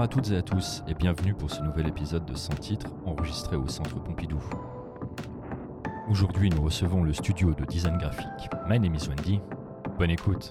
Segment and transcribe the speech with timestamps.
[0.00, 2.86] Bonjour à toutes et à tous et bienvenue pour ce nouvel épisode de Sans titre
[3.04, 4.40] enregistré au Centre Pompidou.
[6.08, 9.40] Aujourd'hui nous recevons le studio de design graphique My Name is Wendy.
[9.98, 10.48] Bonne écoute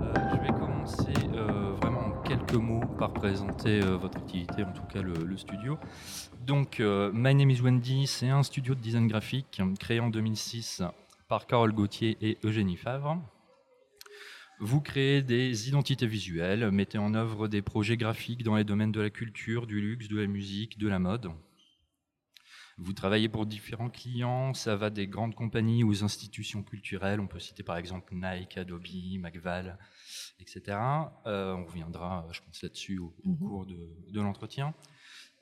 [0.00, 4.72] Euh, Je vais commencer euh, vraiment en quelques mots par présenter euh, votre activité, en
[4.72, 5.76] tout cas le, le studio.
[6.46, 10.82] Donc, euh, My Name is Wendy, c'est un studio de design graphique créé en 2006
[11.34, 13.20] par Carole Gauthier et Eugénie Favre.
[14.60, 19.00] Vous créez des identités visuelles, mettez en œuvre des projets graphiques dans les domaines de
[19.00, 21.32] la culture, du luxe, de la musique, de la mode.
[22.78, 27.18] Vous travaillez pour différents clients, ça va des grandes compagnies aux institutions culturelles.
[27.18, 28.86] On peut citer par exemple Nike, Adobe,
[29.18, 29.76] McVal,
[30.38, 30.62] etc.
[31.26, 33.38] Euh, on reviendra, je pense, là-dessus au, au Mhm.
[33.38, 34.72] cours de, de l'entretien.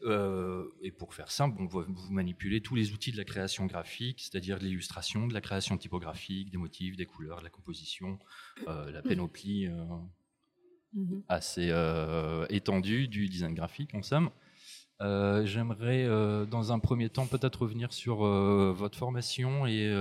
[0.05, 4.20] Euh, et pour faire simple, vous, vous manipulez tous les outils de la création graphique,
[4.20, 8.19] c'est-à-dire de l'illustration, de la création typographique, des motifs, des couleurs, de la composition,
[8.69, 9.84] euh, la panoplie euh,
[10.94, 11.22] Mhm.
[11.28, 14.31] assez euh, étendue du design graphique en somme.
[15.00, 16.06] J'aimerais,
[16.47, 19.92] dans un premier temps, peut-être revenir sur votre formation et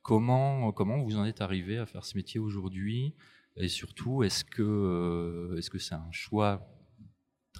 [0.00, 3.14] comment, comment vous en êtes arrivé à faire ce métier aujourd'hui?
[3.56, 6.66] Et surtout, est-ce que est-ce que c'est un choix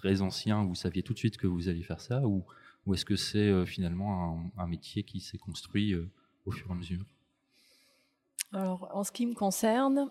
[0.03, 2.45] très ancien, vous saviez tout de suite que vous alliez faire ça, ou,
[2.93, 6.11] est-ce que c'est euh, finalement un, métier qui s'est construit euh,
[6.45, 7.05] au fur et à mesure?
[8.53, 10.11] Alors, en ce qui me concerne,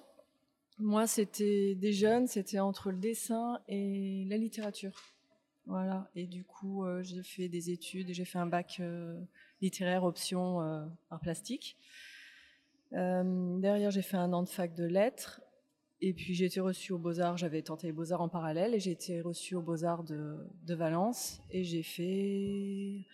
[0.79, 4.97] moi, c'était des jeunes, c'était entre le dessin et la littérature.
[5.65, 6.09] Voilà.
[6.15, 8.81] Et du coup, euh, j'ai fait des études, j'ai fait un bac
[9.59, 10.61] littéraire option
[11.09, 11.77] art plastique.
[12.91, 15.41] Derrière, j'ai fait un an de fac de lettres.
[16.01, 17.37] Et puis, j'ai été reçue aux Beaux-Arts.
[17.37, 18.73] J'avais tenté les Beaux-Arts en parallèle.
[18.73, 21.39] Et j'ai été reçue aux Beaux-Arts de, de Valence.
[21.51, 23.05] Et j'ai fait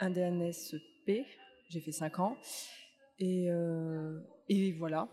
[0.00, 1.24] un DNSP.
[1.68, 2.36] J'ai fait cinq ans.
[3.18, 4.18] Et, euh,
[4.48, 5.08] et voilà.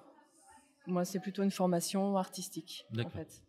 [0.87, 3.43] Moi, c'est plutôt une formation artistique, en fait.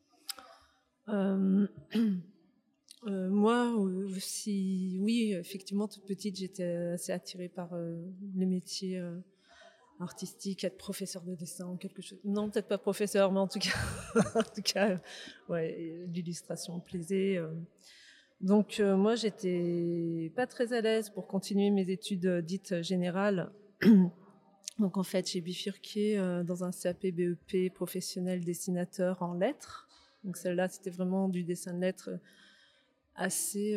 [1.09, 1.67] Euh,
[3.07, 7.97] euh, moi aussi, oui, effectivement, toute petite, j'étais assez attirée par euh,
[8.35, 8.47] les
[10.01, 12.19] artistiques, être professeur de dessin quelque chose.
[12.25, 13.77] Non, peut-être pas professeur, mais en tout cas,
[14.35, 15.01] en tout cas,
[15.49, 17.37] ouais, l'illustration plaisait.
[17.37, 17.49] euh.
[18.41, 23.53] Donc euh, moi, j'étais pas très à l'aise pour continuer mes études euh, dites générales.
[24.79, 26.17] Donc en fait, j'ai bifurqué
[26.47, 29.87] dans un CAP BEP professionnel dessinateur en lettres.
[30.25, 32.11] Donc celle-là, c'était vraiment du dessin de lettres
[33.15, 33.75] assez,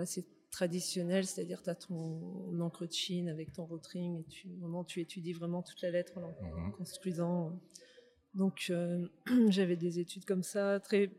[0.00, 4.84] assez traditionnel, c'est-à-dire tu as ton encre de Chine avec ton rotring et tu, vraiment,
[4.84, 6.72] tu étudies vraiment toute la lettre en en Mhm.
[6.72, 7.58] construisant.
[8.34, 9.06] Donc euh,
[9.48, 11.10] j'avais des études comme ça, très,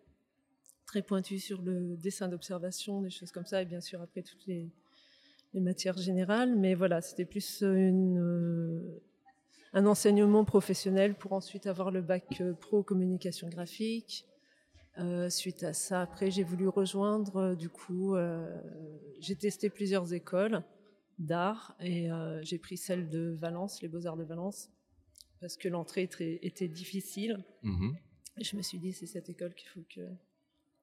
[0.86, 4.46] très pointues sur le dessin d'observation, des choses comme ça, et bien sûr après toutes
[4.48, 4.70] les,
[5.54, 6.56] les matières générales.
[6.56, 9.02] Mais voilà, c'était plus une, euh,
[9.74, 14.26] un enseignement professionnel pour ensuite avoir le bac euh, pro communication graphique.
[14.98, 18.62] Euh, suite à ça, après, j'ai voulu rejoindre, euh, du coup, euh,
[19.20, 20.64] j'ai testé plusieurs écoles
[21.18, 24.70] d'art et euh, j'ai pris celle de Valence, les Beaux-Arts de Valence,
[25.40, 27.44] parce que l'entrée était, était difficile.
[27.64, 27.96] Mhm.
[28.38, 30.02] Et je me suis dit, c'est cette école qu'il faut que,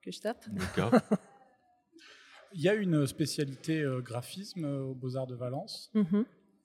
[0.03, 0.45] que je tape.
[0.51, 0.93] D'accord.
[2.55, 5.93] Il y a une spécialité euh, graphisme euh, aux Beaux-Arts de Valence?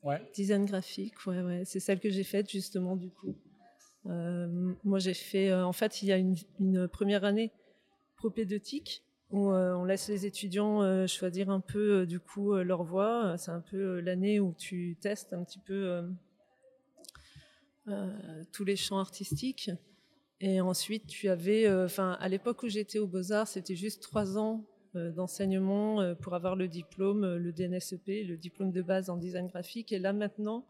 [0.01, 0.21] Ouais.
[0.33, 1.63] Design graphique, ouais, ouais.
[1.65, 3.35] c'est celle que j'ai faite justement du coup.
[4.07, 7.51] Euh, moi j'ai fait, euh, en fait il y a une, première année
[8.17, 13.37] propédeutique où euh, on laisse les étudiants choisir un peu du coup leur voie.
[13.37, 16.03] C'est un peu l'année où tu testes un petit peu
[18.51, 19.71] tous les champs artistiques.
[20.39, 24.65] Et ensuite tu avais, enfin à l'époque où j'étais aux Beaux-Arts, c'était juste trois ans
[24.93, 29.91] d'enseignement pour avoir le diplôme, le DNSEP, le diplôme de base en design graphique.
[29.91, 30.63] Et là maintenant,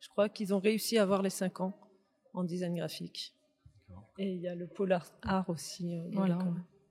[0.00, 1.89] je crois qu'ils ont réussi à avoir les cinq ans
[2.34, 3.34] en design graphique.
[4.18, 5.94] Et il y a le pôle art, art aussi.
[5.98, 6.38] euh, Voilà.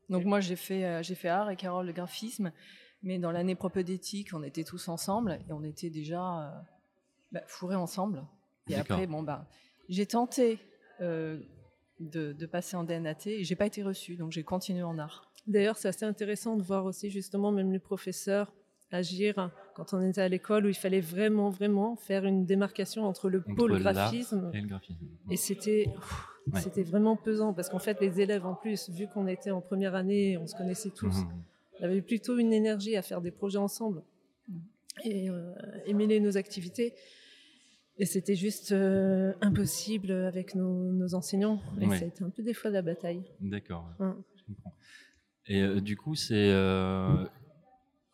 [0.09, 2.51] Donc moi j'ai fait euh, j'ai fait art et Carole le graphisme,
[3.03, 6.51] mais dans l'année propédétique on était tous ensemble et on était déjà euh,
[7.31, 8.25] bah, fourrés ensemble.
[8.69, 9.47] Et après bon bah
[9.87, 10.59] j'ai tenté
[11.01, 11.39] euh,
[11.99, 15.31] de, de passer en DNAT et j'ai pas été reçue donc j'ai continué en art.
[15.47, 18.53] D'ailleurs, c'est assez intéressant de voir aussi justement même les professeurs
[18.91, 23.29] agir quand on était à l'école où il fallait vraiment, vraiment faire une démarcation entre
[23.29, 25.05] le Entre pôle graphisme Et le graphisme.
[25.29, 25.87] Et c'était,
[26.51, 26.61] Ouais.
[26.61, 29.93] c'était vraiment pesant parce qu'en fait, les élèves en plus, vu qu'on était en première
[29.95, 31.15] année, on se connaissait tous,
[31.79, 34.01] on avait plutôt une énergie à faire des projets ensemble
[35.05, 35.53] et euh,
[35.85, 36.93] émêler nos activités.
[38.01, 41.61] Et c'était juste euh, impossible avec nos, nos enseignants.
[41.81, 41.97] Et Ouais.
[41.99, 43.21] ça a été un peu des fois la bataille.
[43.41, 43.85] D'accord.
[43.99, 44.07] Ouais.
[44.37, 44.73] Je comprends.
[45.47, 47.25] Et euh, du coup, c'est euh,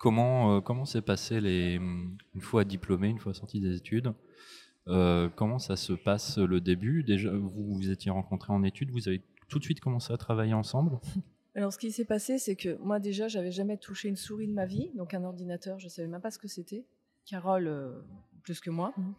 [0.06, 1.74] comment euh, comment s'est passé les
[2.36, 4.14] une fois diplômé, une fois sorti des études,
[4.88, 7.04] Euh, comment ça se passe le début?
[7.04, 10.54] Déjà, vous vous étiez rencontrés en études, vous avez tout de suite commencé à travailler
[10.54, 11.00] ensemble?
[11.56, 14.54] Alors, ce qui s'est passé, c'est que moi, déjà, j'avais jamais touché une souris de
[14.54, 16.86] ma vie, donc un ordinateur, je savais même pas ce que c'était.
[17.26, 18.00] Carole, euh,
[18.44, 18.94] plus que moi.
[18.96, 19.16] Mhm.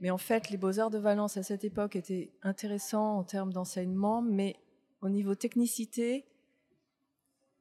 [0.00, 4.20] Mais en fait, les Beaux-Arts de Valence à cette époque étaient intéressants en termes d'enseignement,
[4.20, 4.56] mais
[5.00, 6.24] au niveau technicité,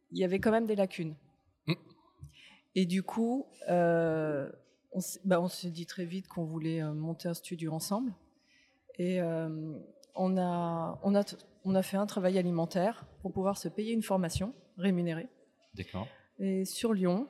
[0.09, 1.13] il y avait quand même des lacunes.
[2.75, 4.49] Et du coup, euh,
[4.91, 8.13] on s'est bah, on s'est dit très vite qu'on voulait euh, monter un studio ensemble.
[8.97, 9.73] Et euh,
[10.15, 11.23] on, a, on, a,
[11.65, 15.27] on a fait un travail alimentaire pour pouvoir se payer une formation rémunérée.
[15.75, 16.07] D'accord.
[16.39, 17.27] Et sur Lyon,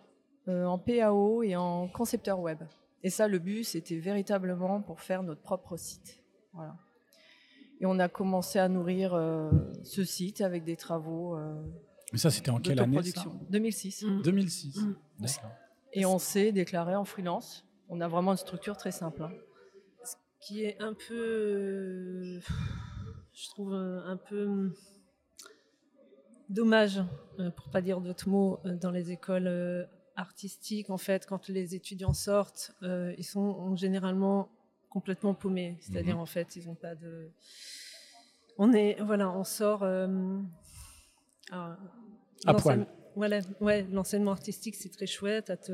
[0.48, 2.60] euh, en PAO et en concepteur web.
[3.04, 6.22] Et ça, le but, c'était véritablement pour faire notre propre site.
[6.54, 6.76] Voilà.
[7.80, 9.52] Et on a commencé à nourrir euh,
[9.84, 11.38] ce site avec des travaux
[12.14, 13.48] Mais ça, c'était en quelle année ça d'autoproduction.
[13.50, 14.04] 2006.
[14.04, 14.22] Mm.
[14.22, 14.78] 2006.
[14.78, 14.96] Mm.
[15.20, 15.52] D'accord.
[15.94, 17.66] Et on s'est déclaré en freelance.
[17.90, 19.24] On a vraiment une structure très simple.
[19.24, 19.32] hein.
[20.40, 22.40] qui est un peu, euh,
[23.34, 24.74] je trouve euh, un peu hum,
[26.50, 27.02] dommage,
[27.40, 30.90] euh, pour pas dire d'autres mots, dans les écoles artistiques.
[30.90, 34.50] En fait, quand les étudiants sortent, ils sont généralement
[34.90, 35.78] complètement paumés.
[35.82, 36.22] C'est-à-dire, Mhm.
[36.22, 37.32] en fait, ils n'ont pas de.
[38.58, 39.82] On est, voilà, on sort.
[39.84, 40.38] euh,
[41.52, 41.78] ah,
[42.46, 42.86] À poil.
[43.16, 45.50] Voilà, ouais, l'enseignement artistique, c'est très chouette.
[45.50, 45.72] à te-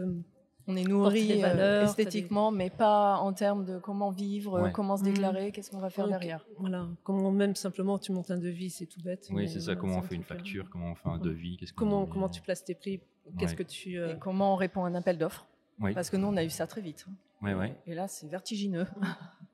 [0.68, 4.62] On est nourri euh, valeurs, t'as des- esthétiquement, mais pas en termes de comment vivre,
[4.62, 4.72] Ouais.
[4.72, 5.06] comment se Mm.
[5.06, 6.46] déclarer, qu'est-ce qu'on va faire derrière.
[6.60, 9.28] Voilà, comment même simplement tu montes un devis, c'est tout bête.
[9.32, 9.74] Oui, c'est ça.
[9.74, 12.06] voilà, Comment on fait une euh, facture Comment on fait un devis Qu'est-ce qu'on Comment,
[12.06, 13.00] comment tu places tes prix
[13.40, 13.58] Qu'est-ce Ouais.
[13.58, 13.98] que tu.
[13.98, 15.48] euh, Et comment on répond à un appel d'offres.
[15.80, 17.06] Oui, Parce que nous, on a eu ça très vite.
[17.42, 17.76] ouais, ouais.
[17.88, 18.86] Et là, c'est vertigineux.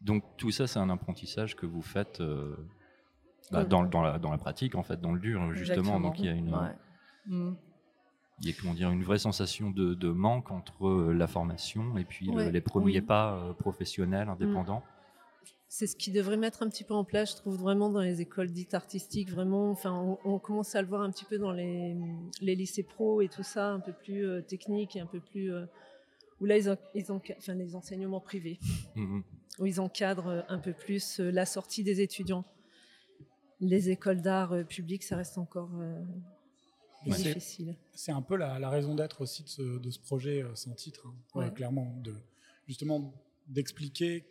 [0.00, 2.56] Donc tout ça, c'est un apprentissage que vous faites euh,
[3.50, 3.66] bah, Ouais.
[3.66, 5.80] dans, dans la, dans la pratique, en fait, dans le dur, justement.
[5.80, 6.00] Exactement.
[6.00, 6.74] Donc il y a une, Ouais.
[7.26, 7.54] Mm.
[8.42, 11.96] il y a comment dire, une vraie sensation de, de manque entre euh, la formation
[11.98, 13.00] et puis le- les premiers oui.
[13.00, 14.82] pas euh, professionnels, indépendants.
[15.68, 18.20] C'est ce qui devrait mettre un petit peu en place, je trouve, vraiment dans les
[18.20, 19.30] écoles dites artistiques.
[19.30, 21.96] Vraiment, enfin, on, on commence à le voir un petit peu dans les,
[22.40, 25.52] les lycées pro et tout ça, un peu plus euh, technique et un peu plus.
[25.52, 25.66] euh,
[26.40, 28.58] où là, ils, en- ils enca- enfin, les enseignements privés,
[29.58, 32.44] où ils encadrent euh, un peu plus euh, la sortie des étudiants.
[33.60, 36.02] Les écoles d'art euh, publiques, ça reste encore euh,
[37.06, 37.76] difficile.
[37.92, 40.72] C'est un peu la, la raison d'être aussi de ce, de ce projet euh, sans
[40.72, 41.52] titre, hein, Ouais.
[41.52, 42.14] clairement, de,
[42.66, 43.14] justement
[43.46, 44.24] d'expliquer,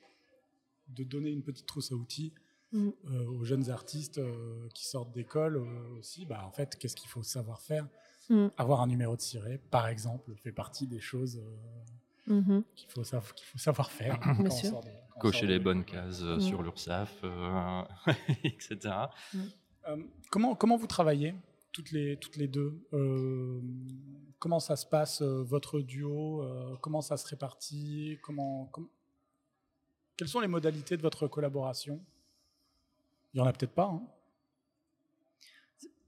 [0.89, 2.33] de donner une petite trousse à outils
[2.75, 2.89] Mm.
[3.11, 6.25] euh, aux jeunes artistes euh, qui sortent d'école euh, aussi.
[6.25, 7.87] Bah, en fait, qu'est-ce qu'il faut savoir faire?
[8.31, 8.47] Mm.
[8.57, 11.39] Avoir un numéro de ciré, par exemple, fait partie des choses
[12.25, 12.63] Mhm.
[12.75, 14.19] qu'il faut, sav- qu'il faut savoir faire.
[14.19, 14.81] Quand on sort
[15.19, 16.41] Cocher les bonnes cases euh, Mm.
[16.41, 17.81] sur l'URSSAF, euh,
[18.43, 18.77] etc.
[19.87, 19.97] Euh,
[20.31, 21.33] comment, comment vous travaillez
[21.71, 23.61] toutes les, toutes les deux Euh,
[24.39, 28.89] Comment ça se passe, euh, votre duo Euh, Comment ça se répartit comment, com-
[30.17, 32.03] Quelles sont les modalités de votre collaboration?
[33.33, 33.85] Il n'y en a peut-être pas.
[33.85, 34.03] hein.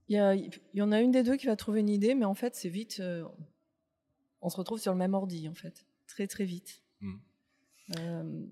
[0.10, 2.14] Il y, a- il y en a une des deux qui va trouver une idée,
[2.14, 3.00] mais en fait, c'est vite.
[3.00, 3.24] euh,
[4.42, 5.86] on se retrouve sur le même ordi, en fait.
[6.08, 6.84] Très, très vite.
[7.02, 7.16] Mm.
[8.00, 8.46] Euh,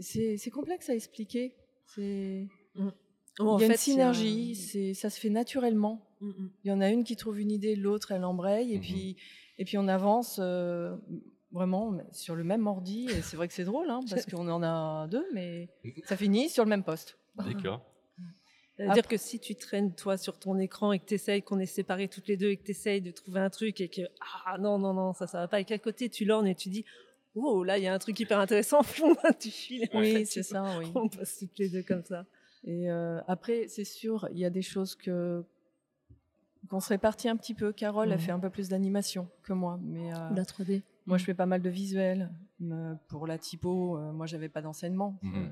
[0.00, 1.54] c'est- complexe à expliquer.
[1.86, 2.46] C'est-
[3.38, 6.06] En il y a fait, une synergie, c'est- ça se fait naturellement.
[6.20, 6.50] Mm, mm.
[6.64, 8.80] Il y en a une qui trouve une idée, l'autre, elle embraye, et, Mhm.
[8.82, 9.16] puis,
[9.58, 10.96] et puis on avance euh,
[11.52, 13.06] vraiment sur le même ordi.
[13.10, 15.68] Et c'est vrai que c'est drôle, hein, parce qu'on en a deux, mais
[16.04, 17.18] ça finit sur le même poste.
[17.36, 17.82] D'accord.
[18.78, 21.64] C'est-à-dire que si tu traînes toi sur ton écran et que tu essayes qu'on est
[21.66, 24.02] séparés toutes les deux et que tu essayes de trouver un truc et que
[24.46, 26.68] ah non non non ça ça va pas et qu'à côté tu lornes et tu
[26.68, 26.84] dis
[27.36, 28.80] oh là il y a un truc hyper intéressant
[29.38, 30.86] tu files et en fait, Oui, c'est ça, oui.
[30.94, 32.26] on passe toutes les deux comme ça
[32.64, 35.44] Et euh, après, c'est sûr, il y a des choses que
[36.68, 37.72] qu'on se répartit un petit peu.
[37.72, 41.24] Carole a fait un peu plus d'animation que moi, mais euh, la 3D moi je
[41.24, 42.32] fais pas mal de visuels.
[42.62, 45.18] Euh, pour la typo, euh, moi j'avais pas d'enseignement.
[45.22, 45.34] Mhm.
[45.36, 45.48] Euh,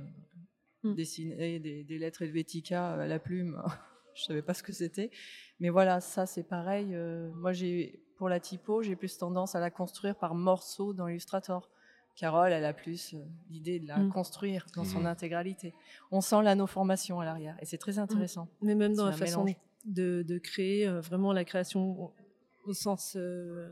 [0.82, 0.94] Mhm.
[0.96, 3.62] Dessiner des, des lettres Helvetica à la plume,
[4.14, 5.10] je savais pas ce que c'était.
[5.58, 6.88] Mais voilà, ça c'est pareil.
[6.94, 11.08] euh, moi j'ai pour la typo, j'ai plus tendance à la construire par morceaux dans
[11.08, 11.70] Illustrator.
[12.16, 13.18] Carole, elle a plus euh,
[13.50, 14.12] l'idée de la Mhm.
[14.12, 15.06] construire dans son Mhm.
[15.06, 15.74] intégralité.
[16.10, 18.48] On sent la formation à l'arrière et c'est très intéressant.
[18.62, 19.44] mais même dans la façon
[19.84, 22.14] de, de créer euh, vraiment la création au,
[22.66, 23.68] au sens euh,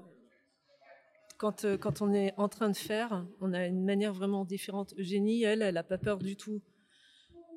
[1.38, 4.92] quand, euh, quand on est en train de faire, on a une manière vraiment différente.
[4.98, 6.60] Eugénie, elle, elle n'a pas peur du tout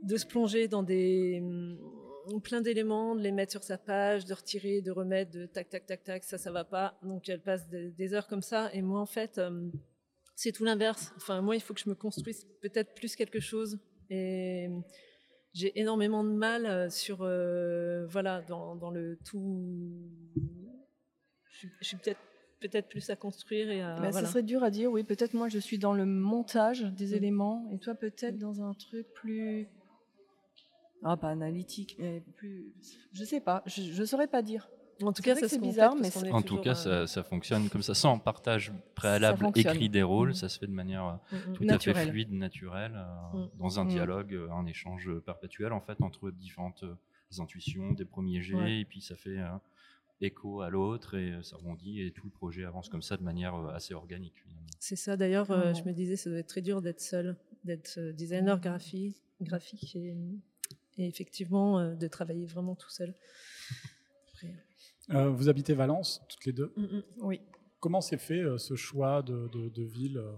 [0.03, 1.41] de se plonger dans des
[2.43, 5.85] plein d'éléments, de les mettre sur sa page, de retirer, de remettre, de tac, tac,
[5.85, 6.97] tac, tac, ça, ça va pas.
[7.03, 8.73] Donc elle passe des, des heures comme ça.
[8.73, 9.39] Et moi, en fait,
[10.35, 11.13] c'est tout l'inverse.
[11.17, 13.79] Enfin, moi, il faut que je me construise peut-être plus quelque chose.
[14.09, 14.69] Et
[15.53, 20.09] j'ai énormément de mal euh, sur, euh, voilà, dans, dans le tout.
[21.49, 22.19] Je suis, je suis peut-être
[22.59, 23.95] peut-être plus à construire et à.
[23.95, 24.27] Bah, voilà.
[24.27, 25.03] Ça serait dur à dire, oui.
[25.03, 27.15] Peut-être moi, je suis dans le montage des Mm.
[27.15, 29.67] éléments et toi, peut-être dans un truc plus.
[31.03, 32.73] Ah, pas analytique, mais plus.
[33.13, 34.69] Je sais pas, je, je saurais pas dire.
[35.03, 37.93] En tout cas, c'est bizarre, mais En tout cas, euh, ça, ça fonctionne comme ça,
[37.93, 40.29] sans partage préalable écrit des rôles.
[40.29, 40.35] Mhm.
[40.35, 41.53] Ça se fait de manière euh, mm, mm.
[41.53, 43.49] tout à fait fluide, naturelle, euh, Mm.
[43.59, 43.89] dans un Mm.
[43.89, 46.95] dialogue, un échange perpétuel en fait entre différentes euh,
[47.39, 48.79] intuitions, des premiers jets, Ouais.
[48.81, 49.49] et puis ça fait euh,
[50.21, 53.23] écho à l'autre et euh, ça rebondit et tout le projet avance comme ça de
[53.23, 54.45] manière euh, assez organique.
[54.79, 55.17] C'est ça.
[55.17, 57.35] D'ailleurs, euh, je me disais, ça doit être très dur d'être seul,
[57.65, 60.15] d'être euh, designer graphique, graphique et,
[60.97, 63.13] et effectivement euh, de travailler vraiment tout seul.
[65.11, 66.73] Euh, vous habitez Valence, toutes les deux.
[66.75, 67.03] mm, mm.
[67.21, 67.41] Oui.
[67.79, 70.31] Comment s'est fait euh, ce choix de, de- de ville euh,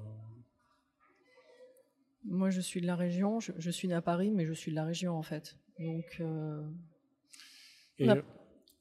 [2.26, 3.40] Moi, je suis de la région.
[3.40, 5.58] Je, je suis née à Paris, mais je suis de la région, en fait.
[5.80, 6.22] Donc,
[8.00, 8.06] Et il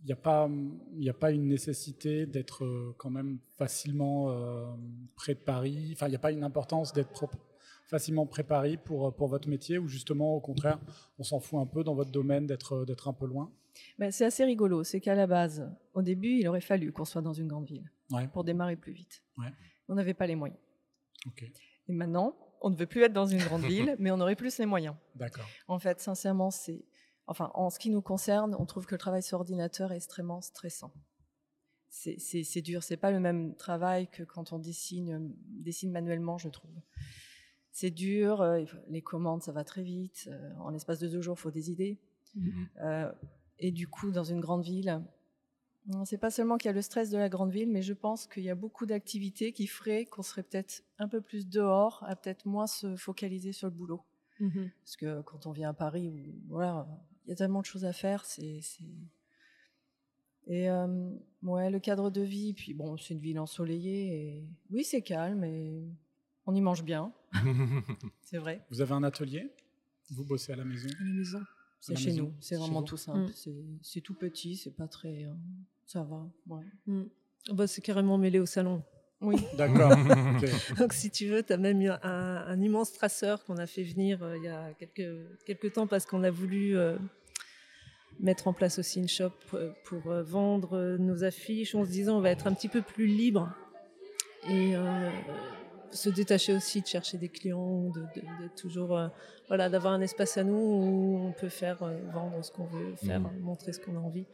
[0.04, 0.48] n'y a, pas-
[0.96, 4.76] y a pas une nécessité d'être quand même facilement
[5.14, 5.90] près de Paris?
[5.92, 7.28] Enfin, il n'y a pas une importance d'être
[7.86, 10.80] facilement près de Paris pour, pour votre métier ou justement, au contraire,
[11.18, 13.52] on s'en fout un peu dans votre domaine d'être un peu loin?
[13.98, 14.84] Bah, c'est assez rigolo.
[14.84, 17.90] C'est qu'à la base, au début, il aurait fallu qu'on soit dans une grande ville
[18.10, 18.28] Ouais.
[18.28, 19.22] pour démarrer plus vite.
[19.38, 19.52] Ouais.
[19.88, 20.58] On n'avait pas les moyens.
[21.88, 24.58] Et maintenant, on ne veut plus être dans une grande ville, mais on aurait plus
[24.58, 24.94] les moyens.
[25.14, 25.46] d'accord.
[25.68, 26.84] En fait, sincèrement, c'est.
[27.28, 30.40] Enfin, en ce qui nous concerne, on trouve que le travail sur ordinateur est extrêmement
[30.40, 30.92] stressant.
[31.88, 32.82] C'est- C'est c'est dur.
[32.84, 36.70] C'est pas le même travail que quand on dessine, dessine manuellement, je trouve.
[37.72, 38.40] C'est dur.
[38.42, 40.28] euh, les commandes, ça va très vite.
[40.30, 41.98] euh, en l'espace de deux jours, il faut des idées.
[42.36, 42.68] Mhm.
[42.82, 43.12] Euh,
[43.58, 45.02] et du coup, dans une grande ville,
[46.04, 48.26] c'est pas seulement qu'il y a le stress de la grande ville, mais je pense
[48.26, 52.16] qu'il y a beaucoup d'activités qui feraient qu'on serait peut-être un peu plus dehors, à
[52.16, 54.02] peut-être moins se focaliser sur le boulot.
[54.40, 54.70] Mhm.
[54.82, 56.86] Parce que quand on vient à Paris, voilà,
[57.24, 58.60] il y a tellement de choses à faire, c'est-
[60.48, 61.10] Et euh,
[61.42, 65.42] ouais, le cadre de vie, puis bon, c'est une ville ensoleillée, et oui, c'est calme,
[65.44, 65.84] et
[66.46, 67.12] on y mange bien,
[68.22, 68.64] c'est vrai.
[68.70, 69.52] Vous avez un atelier?
[70.10, 70.88] Vous bossez à la maison?
[71.00, 71.40] À la maison.
[71.94, 73.30] C'est chez maison, nous, c'est vraiment tout simple.
[73.30, 73.78] Mm.
[73.82, 75.24] C'est- tout petit, c'est pas très.
[75.24, 75.32] euh,
[75.86, 76.64] ça va, ouais.
[76.86, 77.04] Mm.
[77.50, 78.82] Ah bah, c'est carrément mêlé au salon.
[79.20, 79.92] Oui, D'accord.
[80.78, 83.82] Donc, si tu veux, tu as même eu un, un immense traceur qu'on a fait
[83.82, 85.10] venir euh, il y a quelques,
[85.46, 86.98] quelques temps parce qu'on a voulu euh,
[88.20, 92.18] mettre en place aussi une shop euh, pour euh, vendre nos affiches en se disant
[92.18, 93.50] on va être un petit peu plus libre
[94.48, 95.10] et euh,
[95.96, 99.08] se détacher aussi de chercher des clients, de, de- de toujours euh,
[99.48, 102.94] voilà, d'avoir un espace à nous où on peut faire euh, vendre ce qu'on veut,
[102.96, 103.40] faire Mhm.
[103.40, 104.26] montrer ce qu'on a envie.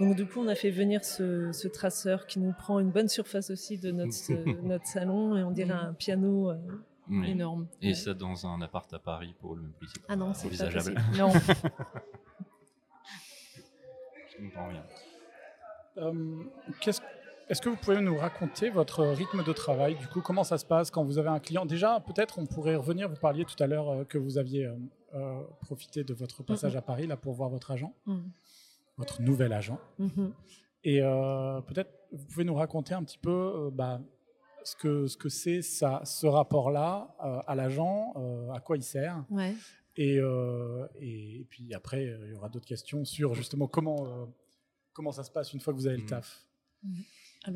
[0.00, 3.08] Donc du coup, on a fait venir ce, ce traceur qui nous prend une bonne
[3.08, 6.50] surface aussi de notre, euh, notre salon et on dirait un piano.
[6.50, 6.56] euh,
[7.10, 7.30] Oui.
[7.32, 7.66] énorme.
[7.82, 10.64] Et ça dans un appart à Paris pour le même prix, Ah non, c'est pas
[10.64, 10.94] envisageable.
[10.94, 11.18] possible.
[11.18, 11.32] Non,
[14.30, 14.84] Je comprends rien.
[15.98, 16.42] Euh,
[16.80, 17.00] qu'est-ce-
[17.48, 20.64] Est-ce que vous pouvez nous raconter votre rythme de travail Du coup, comment ça se
[20.64, 21.66] passe quand vous avez un client?
[21.66, 23.08] Déjà, peut-être on pourrait revenir.
[23.08, 24.74] Vous parliez tout à l'heure euh, que vous aviez euh,
[25.14, 28.30] euh, profité de votre passage à Paris là pour voir votre agent, Mhm.
[28.96, 29.78] votre nouvel agent.
[29.98, 30.32] Mhm.
[30.84, 34.00] Et euh, peut-être vous pouvez nous raconter un petit peu euh, bah,
[34.64, 38.82] ce que ce que c'est ça, ce rapport-là euh, à l'agent, euh, à quoi il
[38.82, 39.22] sert.
[39.30, 39.54] Ouais.
[39.96, 44.24] Et, euh, et, puis après, il y aura d'autres questions sur justement comment, euh,
[44.92, 46.44] comment ça se passe une fois que vous avez le taf.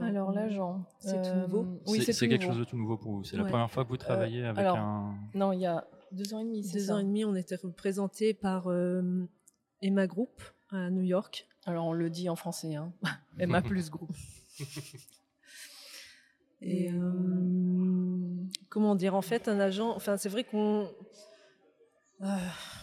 [0.00, 0.84] Alors l'agent.
[1.00, 2.52] C'est tout euh, nouveau Oui, c'est quelque nouveau.
[2.54, 3.24] chose de tout nouveau pour vous.
[3.24, 5.14] C'est la première fois que vous travaillez avec alors, un.
[5.34, 6.62] Non, il y a deux ans et demi.
[6.70, 9.26] Deux ça ans et demi, on était représenté par euh,
[9.82, 11.46] Emma Group à New York.
[11.64, 12.92] Alors on le dit en français, hein.
[13.38, 14.10] Emma plus groupe.
[16.60, 19.94] Et euh, comment dire, en fait, un agent.
[19.94, 20.88] Enfin, c'est vrai qu'on.
[22.20, 22.26] Euh,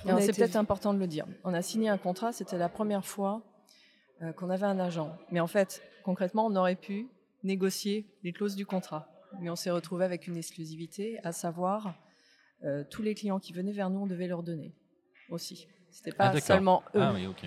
[0.05, 1.25] C'est été- peut-être important de le dire.
[1.43, 3.41] On a signé un contrat, c'était la première fois
[4.25, 5.17] euh, qu'on avait un agent.
[5.31, 7.07] Mais en fait, concrètement, on aurait pu
[7.43, 9.07] négocier les clauses du contrat.
[9.41, 11.95] Mais on s'est retrouvé avec une exclusivité, à savoir
[12.63, 14.73] euh, tous les clients qui venaient vers nous, on devait leur donner
[15.29, 15.67] aussi.
[15.91, 17.01] C'était Ah, pas seulement eux.
[17.01, 17.45] Ah oui, ok.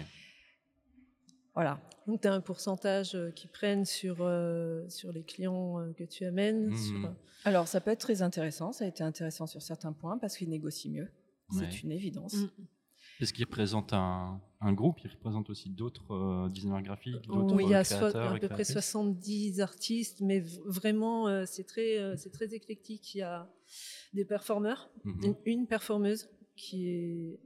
[1.55, 1.81] Voilà.
[2.07, 6.05] Donc, tu as un pourcentage euh, qui prennent sur, euh, sur les clients euh, que
[6.05, 6.69] tu amènes.
[6.69, 6.77] Mhm.
[6.77, 8.73] sur- Alors, ça peut être très intéressant.
[8.73, 11.09] Ça a été intéressant sur certains points parce qu'ils négocient mieux.
[11.51, 11.67] Ouais.
[11.71, 12.35] C'est une évidence.
[12.35, 12.49] Mm.
[13.21, 17.65] Est-ce qu'il représente un, un groupe Il représente aussi d'autres euh, designers graphiques d'autres Oui,
[17.67, 21.99] il y a so- à peu près créatrices 70 artistes, mais vraiment, euh, c'est très,
[21.99, 23.15] euh, c'est très éclectique.
[23.15, 23.49] Il y a
[24.15, 25.21] des performeurs, Mhm.
[25.25, 27.39] une, une performeuse qui est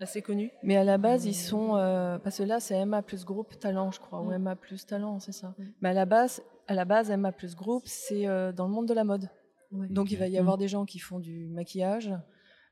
[0.00, 0.50] assez connue.
[0.62, 1.76] Mais à la base, ils sont.
[1.76, 4.34] euh, parce que là, c'est MA plus groupe talent, je crois, ou Mm.
[4.42, 5.54] MA plus talent, c'est ça.
[5.58, 5.64] Mm.
[5.80, 8.86] Mais à la base, à la base MA plus groupe, c'est euh, dans le monde
[8.86, 9.28] de la mode.
[9.72, 9.88] Ouais.
[9.88, 10.40] Donc, il va y Mm.
[10.40, 12.12] avoir des gens qui font du maquillage,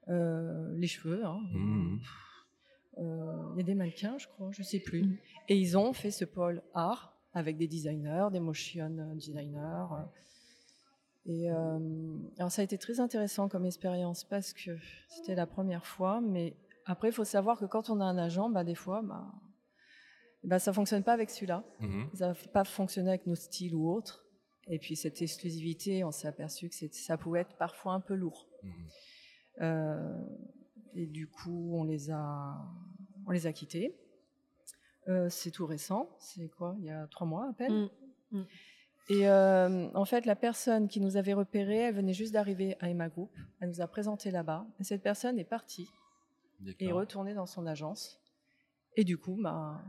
[0.09, 1.25] euh, les cheveux.
[1.25, 1.41] hein.
[2.99, 5.03] Euh, Il y a des mannequins, je crois, je sais plus.
[5.05, 5.17] Mm.
[5.49, 9.87] Et ils ont fait ce pôle art avec des designers, des motion designers.
[11.27, 11.79] Et euh,
[12.39, 14.71] alors ça a été très intéressant comme expérience parce que
[15.09, 18.49] c'était la première fois, mais après il faut savoir que quand on a un agent,
[18.49, 19.27] bah, des fois, bah,
[20.45, 22.09] bah, ça fonctionne pas avec celui-là, Mhm.
[22.15, 24.25] ça va pas fonctionner avec nos styles ou autres.
[24.69, 28.49] Et puis cette exclusivité, on s'est aperçu que ça pouvait être parfois un peu lourd.
[28.63, 28.73] Mhm.
[29.63, 30.25] Euh,
[30.97, 32.57] et du coup, on les a,
[33.27, 33.95] on les a quittés.
[35.09, 36.75] Euh, c'est tout récent, c'est quoi?
[36.81, 37.89] Il y a trois mois à peine.
[38.33, 38.39] Mm.
[38.39, 38.47] Mm.
[39.09, 42.89] Et euh, en fait, la personne qui nous avait repérés, elle venait juste d'arriver à
[42.89, 43.31] Emma Group.
[43.61, 44.67] Elle nous a présenté là-bas.
[44.81, 45.89] Et cette personne est partie
[46.81, 48.21] et est retournée dans son agence.
[48.97, 49.81] Et du coup, bah,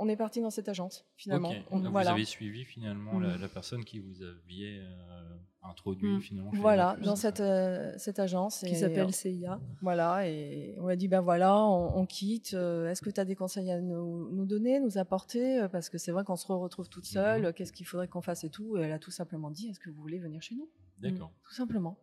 [0.00, 1.52] on est parti dans cette agence finalement.
[1.70, 2.10] On- Donc, voilà.
[2.10, 3.40] Vous avez suivi finalement la, Mm.
[3.40, 6.20] la personne qui vous aviez euh, introduit Mm.
[6.20, 6.52] finalement.
[6.52, 8.60] chez Voilà, dans cette, euh, cette agence.
[8.66, 9.60] qui s'appelle CIA.
[9.82, 12.54] Voilà, et on a dit, ben voilà, on, on quitte.
[12.54, 15.88] Euh, Est-ce que tu as des conseils à nous, nous donner, nous apporter Euh, Parce
[15.90, 17.52] que c'est vrai qu'on se retrouve toute seule, Mhm.
[17.52, 18.76] qu'est-ce qu'il faudrait qu'on fasse et tout.
[18.78, 20.68] Et elle a tout simplement dit, est-ce que vous voulez venir chez nous?
[20.98, 21.30] D'accord.
[21.44, 21.98] Tout simplement.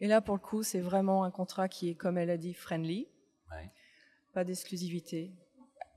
[0.00, 2.52] Et là, pour le coup, c'est vraiment un contrat qui est, comme elle a dit,
[2.54, 3.08] friendly,
[3.50, 3.70] Ouais.
[4.32, 5.32] pas d'exclusivité.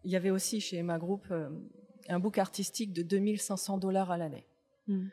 [0.06, 1.50] Il y avait aussi chez Emma Group euh,
[2.08, 4.46] un book artistique de 2500 dollars à l'année.
[4.88, 5.08] Mm.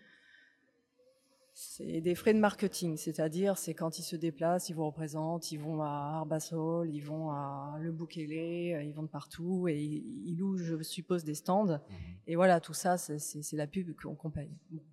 [1.54, 5.58] C'est des frais de marketing, c'est-à-dire c'est quand ils se déplacent, ils vous représentent, ils
[5.58, 5.86] vont à
[6.20, 10.82] Arbasol, ils vont à Le Boukélé, euh, ils vont de partout et ils louent, je
[10.82, 11.66] suppose, des stands.
[11.66, 11.78] Mhm.
[12.26, 14.50] Et voilà, tout ça, c'est- la pub qu'on qu'on paye.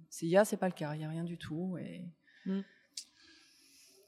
[0.09, 1.77] CIA, c'est pas le cas, il n'y a rien du tout.
[1.77, 2.03] Et...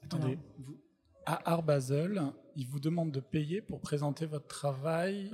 [0.02, 0.78] Attendez, vous-
[1.24, 2.20] à Art Basel,
[2.56, 5.30] ils vous demandent de payer pour présenter votre travail.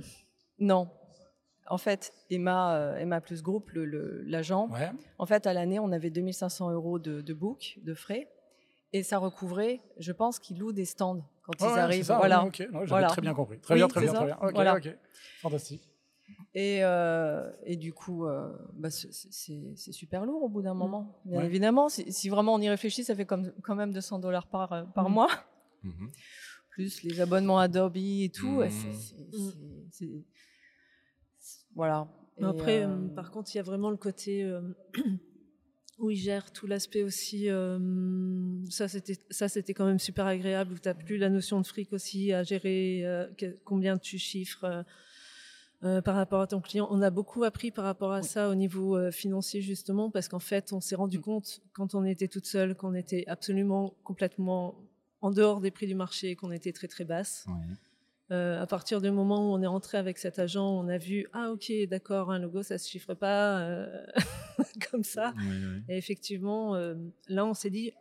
[0.58, 0.88] Non.
[1.70, 4.90] En fait, Emma, euh, Emma Plus Group, le- le- l'agent, Ouais.
[5.18, 8.28] en fait, à l'année, on avait 2500 euros de, de book, de frais.
[8.94, 11.98] Et ça recouvrait, je pense, qu'ils louent des stands quand Ouais, ils ouais, arrivent.
[12.02, 12.42] c'est ça, voilà.
[12.42, 13.06] ouais, ok, non, j'avais Voilà.
[13.08, 13.60] très bien compris.
[13.60, 14.16] Très Oui, bien, très bien, ça.
[14.16, 14.38] très bien.
[14.40, 14.76] Ok, Voilà.
[14.76, 14.96] ok.
[15.42, 15.82] Fantastique.
[16.54, 20.72] Et, euh, et du coup, euh, bah, c'est- c'est c'est super lourd au bout d'un
[20.74, 21.20] moment.
[21.26, 21.46] Bien Ouais.
[21.46, 24.90] évidemment, si, si vraiment on y réfléchit, ça fait comme, quand même 200 dollars par,
[24.94, 25.12] par Mm.
[25.12, 25.28] mois,
[25.82, 26.08] Mhm.
[26.70, 28.60] plus les abonnements Adobe et tout.
[28.60, 28.64] Mm.
[28.64, 30.24] et c'est- c'est- c'est- c'est- c'est-
[31.74, 32.08] Voilà.
[32.38, 34.60] Mais Et, Après, euh, euh, par contre, il y a vraiment le côté euh,
[35.98, 37.48] où il gère tout l'aspect aussi.
[37.48, 37.78] euh,
[38.70, 40.74] ça, c'était ça, c'était quand même super agréable.
[40.74, 44.18] Où tu n'as plus la notion de fric aussi à gérer, euh, que- combien tu
[44.18, 44.84] chiffres.
[45.80, 48.96] par rapport à ton client, on a beaucoup appris par rapport à ça au niveau
[48.96, 51.22] euh, financier justement parce qu'en fait, on s'est rendu Mm.
[51.22, 54.74] compte quand on était toute seule qu'on était absolument complètement
[55.20, 57.46] en dehors des prix du marché, qu'on était très très basse.
[58.30, 61.26] Euh, à partir du moment où on est rentré avec cet agent, on a vu
[61.32, 64.06] ah ok d'accord un logo ça se chiffre pas euh,
[64.90, 65.32] comme ça.
[65.88, 66.94] Et effectivement euh,
[67.28, 67.92] là on s'est dit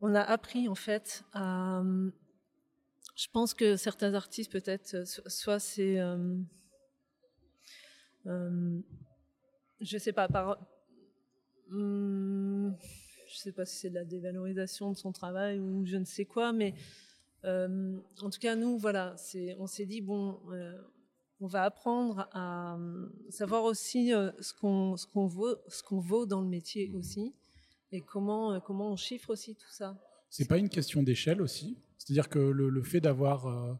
[0.00, 2.10] on a appris en fait à euh,
[3.14, 6.36] je pense que certains artistes peut-être so- soit c'est euh,
[8.26, 8.80] euh,
[9.80, 10.58] je sais pas par
[11.70, 12.76] Hum,
[13.30, 16.24] je sais pas si c'est de la dévalorisation de son travail ou je ne sais
[16.26, 16.74] quoi mais
[17.44, 19.16] euh, en tout cas, nous, voilà,
[19.58, 20.76] on s'est dit bon, euh,
[21.40, 24.96] on va apprendre à euh, savoir aussi ce qu'on
[26.00, 27.34] vaut, dans le métier aussi,
[27.92, 29.96] et comment comment on chiffre aussi tout ça.
[30.30, 33.78] C'est pas une question d'échelle aussi C'est-à-dire que le, le fait d'avoir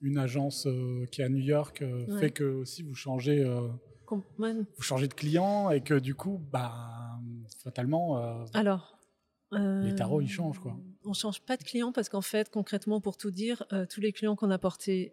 [0.00, 0.68] une agence
[1.10, 2.20] qui est à New York Ouais.
[2.20, 3.42] fait que aussi vous changez,
[4.10, 7.18] vous changez de client et que du coup, bah,
[7.62, 8.98] fatalement, Alors.
[9.52, 10.76] Les tarots, ils changent, quoi.
[11.04, 14.12] On change pas de clients parce qu'en fait, concrètement, pour tout dire, euh, tous les
[14.12, 15.12] clients qu'on a portés,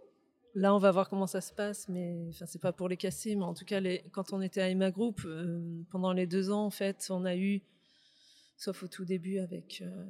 [0.56, 3.36] là, on va voir comment ça se passe, mais enfin, c'est pas pour les casser,
[3.36, 6.50] mais en tout cas, les, quand on était à Emma Group, euh, pendant les deux
[6.50, 7.62] ans, en fait, on a eu,
[8.58, 10.06] sauf au tout début avec euh,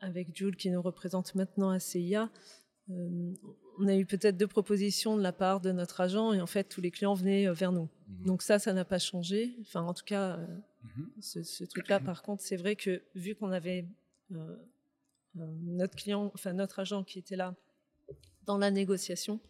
[0.00, 2.30] avec Jules qui nous représente maintenant à CIA,
[2.88, 6.64] on a eu peut-être deux propositions de la part de notre agent et en fait,
[6.64, 7.88] tous les clients venaient vers nous.
[8.08, 8.26] Mhm.
[8.26, 9.56] Donc ça, ça n'a pas changé.
[9.60, 10.38] Enfin, en tout cas.
[10.96, 11.10] mhm.
[11.20, 12.00] ce, ce truc-là.
[12.00, 13.84] Par contre, c'est vrai que vu qu'on avait
[15.34, 17.54] notre client, enfin notre agent qui était là
[18.44, 19.40] dans la négociation.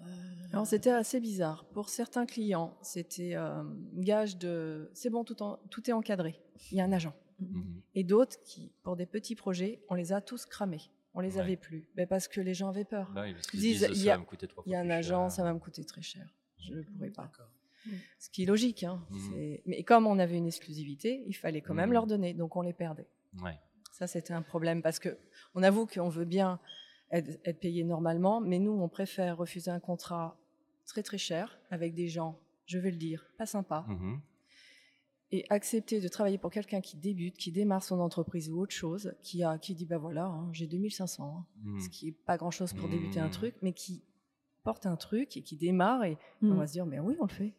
[0.00, 0.04] euh,
[0.52, 1.64] Alors c'était assez bizarre.
[1.72, 3.62] Pour certains clients, c'était euh,
[3.94, 6.40] gage de c'est bon, tout, en- tout est encadré.
[6.70, 7.14] Il y a un agent.
[7.40, 7.80] Mhm.
[7.94, 10.90] Et d'autres qui, pour des petits projets, on les a tous cramés.
[11.14, 11.40] On les Ouais.
[11.40, 11.88] avait plus.
[11.96, 13.10] Mais parce que les gens avaient peur.
[13.14, 14.46] Bah oui, parce qu'ils Ils se disent, disent, il y ça a- va me coûter
[14.46, 15.32] trois Il y a fois un agent, cher.
[15.36, 16.26] ça va me coûter très cher.
[16.58, 17.22] Je ne pourrais pas.
[17.24, 17.48] D'accord.
[18.18, 18.84] Ce qui est logique.
[18.84, 19.04] Hein.
[19.10, 19.18] Mhm.
[19.32, 21.92] C'est- Mais comme on avait une exclusivité, il fallait quand même Mhm.
[21.94, 22.34] leur donner.
[22.34, 23.08] Donc on les perdait.
[23.42, 23.58] Ouais.
[23.92, 25.16] Ça, c'était un problème parce que
[25.54, 26.58] on avoue qu'on veut bien
[27.10, 30.38] être, être payé normalement, mais nous, on préfère refuser un contrat
[30.86, 34.20] très très cher avec des gens, je vais le dire, pas sympas, Mhm.
[35.32, 39.14] et accepter de travailler pour quelqu'un qui débute, qui démarre son entreprise ou autre chose,
[39.22, 41.80] qui a, qui dit bah voilà, hein, j'ai 2500, hein, Mhm.
[41.80, 43.30] ce qui est pas grand chose pour débuter un Mhm.
[43.32, 44.02] truc, mais qui
[44.62, 46.56] apporte un truc et qui démarre et on Mm.
[46.58, 47.54] va se dire mais oui on le fait,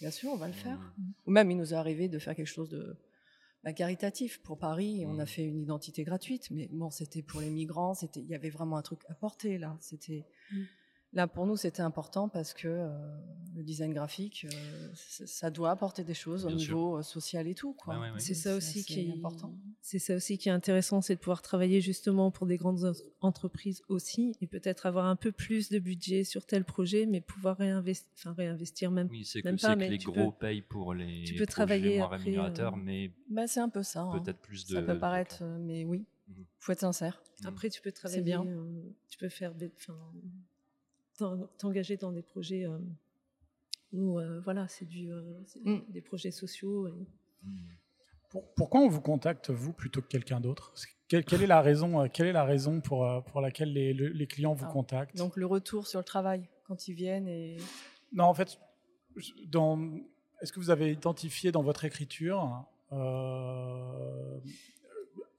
[0.00, 0.78] bien sûr on va le faire.
[0.98, 1.02] Mm.
[1.26, 2.96] Ou même il nous est arrivé de faire quelque chose de
[3.62, 5.04] bah, caritatif pour Paris.
[5.06, 8.34] On a fait une identité gratuite, mais bon c'était pour les migrants, c'était il y
[8.34, 9.76] avait vraiment un truc à porter là.
[9.80, 10.62] C'était Mm.
[11.14, 12.88] Là pour nous c'était important parce que euh,
[13.56, 16.58] le design graphique euh, ça doit apporter des choses au sûr.
[16.58, 17.94] niveau euh, social et tout quoi.
[17.94, 18.18] Ouais, ouais, ouais.
[18.20, 19.54] C'est ça aussi qui est important.
[19.80, 23.26] C'est ça aussi qui est intéressant, c'est de pouvoir travailler justement pour des grandes en-
[23.28, 27.56] entreprises aussi et peut-être avoir un peu plus de budget sur tel projet, mais pouvoir
[27.58, 29.08] réinvestir, enfin réinvestir même.
[29.10, 31.34] Oui, c'est que, Même c'est pas, que mais les gros peux- payent pour les tu
[31.34, 34.00] peux travailler moins après, rémunérateurs, mais Bah, c'est un peu ça.
[34.02, 34.18] hein.
[34.20, 34.74] peut-être plus de.
[34.74, 36.44] Ça peut paraître, euh, mais oui, Mhm.
[36.58, 37.22] faut être sincère.
[37.44, 38.44] Après, tu peux travailler, bien.
[38.46, 39.98] euh, tu peux faire, des- enfin,
[41.58, 42.78] t'engager dans des projets euh,
[43.92, 45.22] où euh, voilà, c'est du, euh,
[45.64, 45.78] Mm.
[45.88, 46.88] des projets sociaux.
[46.88, 47.06] et-
[47.42, 47.50] Mm.
[48.30, 50.72] Pour- pourquoi on vous contacte vous plutôt que quelqu'un d'autre?
[51.06, 54.26] Quelle, quelle est la raison Quelle est la raison pour, pour laquelle les, le- les
[54.26, 55.16] clients vous Ah, contactent?
[55.16, 57.58] Donc le retour sur le travail quand ils viennent et
[58.12, 58.58] Non, en fait,
[59.46, 59.78] dans-
[60.40, 64.38] est-ce que vous avez identifié dans votre écriture euh,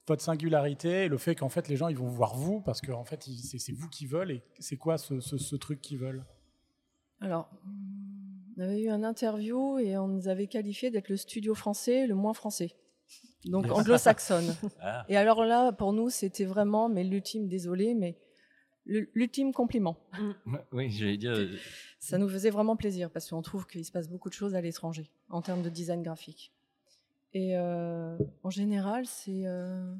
[0.06, 2.92] votre singularité et le fait qu'en fait les gens ils vont voir vous parce que
[2.92, 3.24] en fait
[3.58, 6.24] c'est vous qui veulent et c'est quoi ce, ce- ce truc qu'ils veulent?
[7.20, 7.48] Alors
[8.56, 12.14] on avait eu un interview et on nous avait qualifié d'être le studio français le
[12.14, 12.74] moins français.
[13.44, 14.54] Donc anglo-saxonne.
[14.80, 18.16] Ah, Et alors là pour nous c'était vraiment mais l'ultime désolé mais
[18.86, 19.96] l'ultime compliment.
[20.72, 21.32] oui, j'allais dire.
[21.32, 21.56] euh,
[21.98, 24.60] Ça nous faisait vraiment plaisir parce qu'on trouve qu'il se passe beaucoup de choses à
[24.60, 26.52] l'étranger en termes de design graphique.
[27.32, 29.94] Et euh, en général, c'est euh,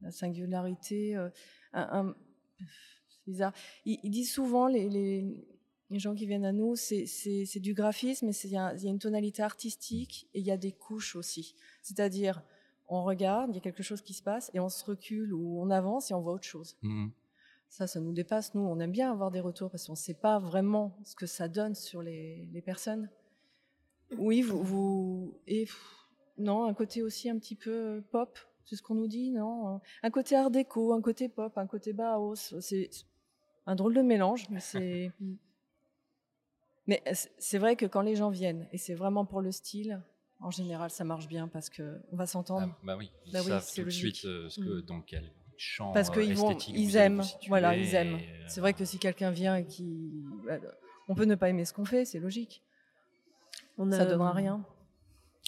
[0.00, 1.16] la singularité.
[1.16, 1.28] euh,
[1.72, 2.14] un- un-
[3.08, 3.52] c'est bizarre.
[3.84, 5.46] Ils, ils disent souvent, les, les-
[5.90, 8.74] les gens qui viennent à nous, c'est c'est- c'est du graphisme, mais il y, a
[8.74, 11.54] il y a une tonalité artistique et il y a des couches aussi.
[11.82, 12.42] C'est-à-dire,
[12.88, 15.60] on regarde, il y a quelque chose qui se passe et on se recule ou
[15.60, 16.76] on avance et on voit autre chose.
[16.82, 17.08] mm.
[17.70, 18.54] Ça, ça nous dépasse.
[18.54, 21.26] Nous, on aime bien avoir des retours parce qu'on ne sait pas vraiment ce que
[21.26, 23.08] ça donne sur les, les personnes.
[24.18, 26.06] Oui, vous, vous et pff,
[26.38, 30.10] non, un côté aussi un petit peu pop, c'est ce qu'on nous dit, non Un
[30.10, 32.60] côté art déco, un côté pop, un côté Bauhaus.
[32.60, 32.90] C'est
[33.66, 35.12] un drôle de mélange, mais c'est.
[36.86, 40.00] mais c'est- c'est vrai que quand les gens viennent et c'est vraiment pour le style,
[40.40, 42.68] en général, ça marche bien parce que on va s'entendre.
[42.74, 45.32] Ah, bah oui, ils Bah savent c'est tout de suite euh, ce que, dans quel
[45.56, 48.16] champ parce euh, qu'ils vont, ils aiment, voilà, ils aiment.
[48.16, 50.10] euh, C'est vrai que si quelqu'un vient et qui,
[50.44, 50.58] bah,
[51.08, 52.63] on peut ne pas aimer ce qu'on fait, c'est logique.
[53.78, 54.64] On Ça a- donnera rien.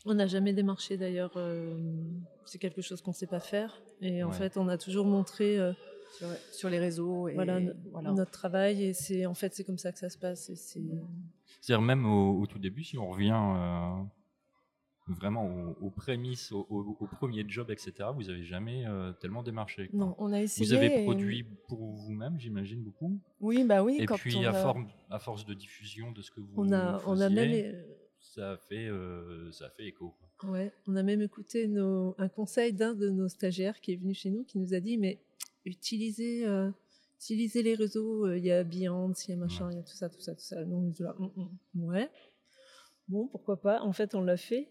[0.05, 1.33] On n'a jamais démarché d'ailleurs.
[1.37, 1.77] euh,
[2.45, 3.81] c'est quelque chose qu'on ne sait pas faire.
[4.01, 4.35] Et en Ouais.
[4.37, 5.73] fait, on a toujours montré euh,
[6.19, 8.12] Sur, sur les réseaux et voilà, no- voilà.
[8.12, 8.83] notre travail.
[8.85, 10.49] Et c'est en fait, c'est comme ça que ça se passe.
[10.51, 10.81] Et c'est
[11.61, 14.03] C'est-à-dire même au, au tout début, si on revient euh,
[15.09, 19.43] vraiment aux, aux prémices, au, au- au premier job, etc., vous n'avez jamais euh, tellement
[19.43, 19.89] démarché.
[19.89, 19.99] quoi.
[19.99, 20.15] non.
[20.19, 20.65] On a essayé.
[20.67, 23.19] Vous avez et- produit pour vous-même, j'imagine, beaucoup?
[23.41, 23.97] Oui, bah oui.
[24.01, 26.53] Et quand puis, on à, a- forme- à force de diffusion de ce que vous
[26.57, 27.83] On a, on a faisiez, même, euh,
[28.35, 30.15] ça, fait, euh, ça a fait écho.
[30.45, 34.15] ouais, on a même écouté nos- un conseil d'un de nos stagiaires qui est venu
[34.15, 35.21] chez nous, qui nous a dit mais
[35.65, 36.71] utilisez, euh,
[37.19, 38.27] utilisez les réseaux.
[38.27, 40.21] euh, Il y a Behance, il y a machin, il y a tout ça, tout
[40.21, 40.65] ça, tout ça.
[40.65, 42.11] Donc, là, Hum, hum, ouais.
[43.09, 43.81] Bon, pourquoi pas.
[43.83, 44.69] En fait, on l'a fait.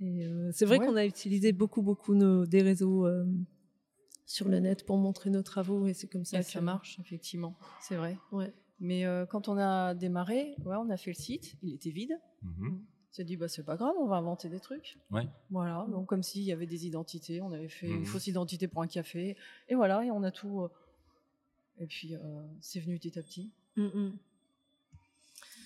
[0.00, 0.86] Et euh, c'est vrai Ouais.
[0.86, 3.24] qu'on a utilisé beaucoup, beaucoup nos, des réseaux euh,
[4.26, 6.98] sur le net pour montrer nos travaux et c'est comme ça et que ça marche,
[7.00, 7.56] effectivement.
[7.80, 8.16] C'est vrai.
[8.30, 8.52] Ouais.
[8.80, 12.16] Mais euh, quand on a démarré, ouais, on a fait le site, il était vide.
[12.42, 12.84] Mhm.
[13.10, 14.98] On s'est dit, bah, c'est pas grave, on va inventer des trucs.
[15.10, 15.26] Ouais.
[15.50, 17.96] Voilà, donc comme s'il y avait des identités, on avait fait Mhm.
[17.98, 19.36] une fausse identité pour un café,
[19.68, 20.60] et voilà, et on a tout.
[20.62, 20.68] euh,
[21.80, 23.52] Et puis, euh, c'est venu petit à petit.
[23.76, 24.18] Hum, hum.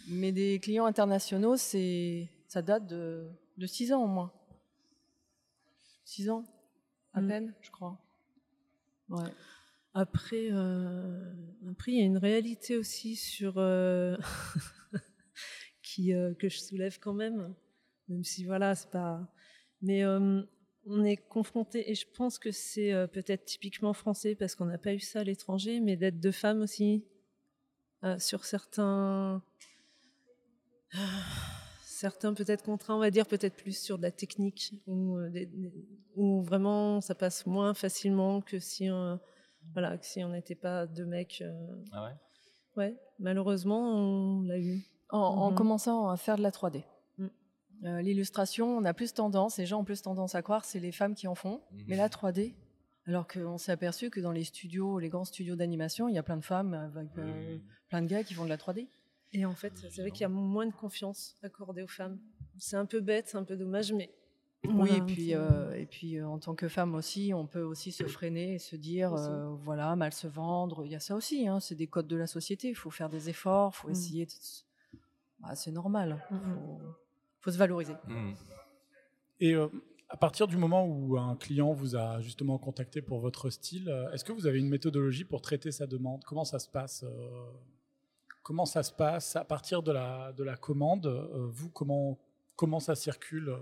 [0.08, 4.30] Mais des clients internationaux, c'est ça date de, de 6 ans au moins.
[6.04, 6.44] 6 ans,
[7.14, 7.28] à Mm.
[7.28, 7.98] peine, je crois.
[9.08, 9.30] Ouais.
[9.94, 11.32] Après, euh,
[11.70, 14.16] après, il y a une réalité aussi sur euh,
[15.94, 17.55] qui euh, que je soulève quand même,
[18.09, 19.26] même si voilà, c'est pas.
[19.81, 20.42] Mais euh,
[20.87, 24.78] on est confronté, et je pense que c'est euh, peut-être typiquement français parce qu'on n'a
[24.78, 27.05] pas eu ça à l'étranger, mais d'être deux femmes aussi
[28.18, 29.42] sur certains.
[31.85, 35.72] Certains peut-être contraints, on va dire peut-être plus sur de la technique, où, des- des-
[36.16, 38.88] où vraiment ça passe moins facilement que si
[39.72, 41.44] voilà, que si on n'était pas deux mecs.
[41.92, 42.14] Ah ouais?
[42.76, 44.81] Ouais, malheureusement, on l'a eu.
[45.12, 45.57] En, en Mhm.
[45.57, 46.85] commençant à faire de la 3D.
[47.18, 47.27] Mm.
[47.85, 50.92] Euh, L'illustration, on a plus tendance, les gens ont plus tendance à croire c'est les
[50.92, 51.85] femmes qui en font, Mhm.
[51.88, 52.55] mais la 3D,
[53.07, 56.22] alors qu'on s'est aperçu que dans les studios, les grands studios d'animation, il y a
[56.22, 58.88] plein de femmes avec euh, plein de gars qui font de la 3D.
[59.35, 62.18] Et en fait, c'est vrai qu'il y a moins de confiance accordée aux femmes.
[62.59, 64.11] C'est un peu bête, c'est un peu dommage, mais
[64.64, 67.48] Oui, Voilà, et puis, c'est- euh, et puis euh, en tant que femme aussi, on
[67.48, 70.85] peut aussi se freiner et se dire, euh, voilà, mal se vendre.
[70.87, 72.68] Il y a ça aussi, hein, c'est des codes de la société.
[72.68, 73.92] Il faut faire des efforts, il faut Mm.
[73.92, 74.27] essayer.
[74.27, 74.33] De...
[75.42, 76.24] Bah, c'est normal.
[76.31, 76.40] Il mm.
[76.40, 76.78] faut,
[77.40, 77.94] faut se valoriser.
[78.07, 78.35] Mhm.
[79.40, 79.68] Et euh,
[80.09, 84.11] à partir du moment où un client vous a justement contacté pour votre style, euh,
[84.12, 86.22] est-ce que vous avez une méthodologie pour traiter sa demande?
[86.24, 87.31] Comment ça se passe euh,
[88.42, 89.37] Comment ça se passe?
[89.37, 91.07] À partir de la, de la commande
[91.52, 92.18] Vous, comment,
[92.57, 93.55] comment ça circule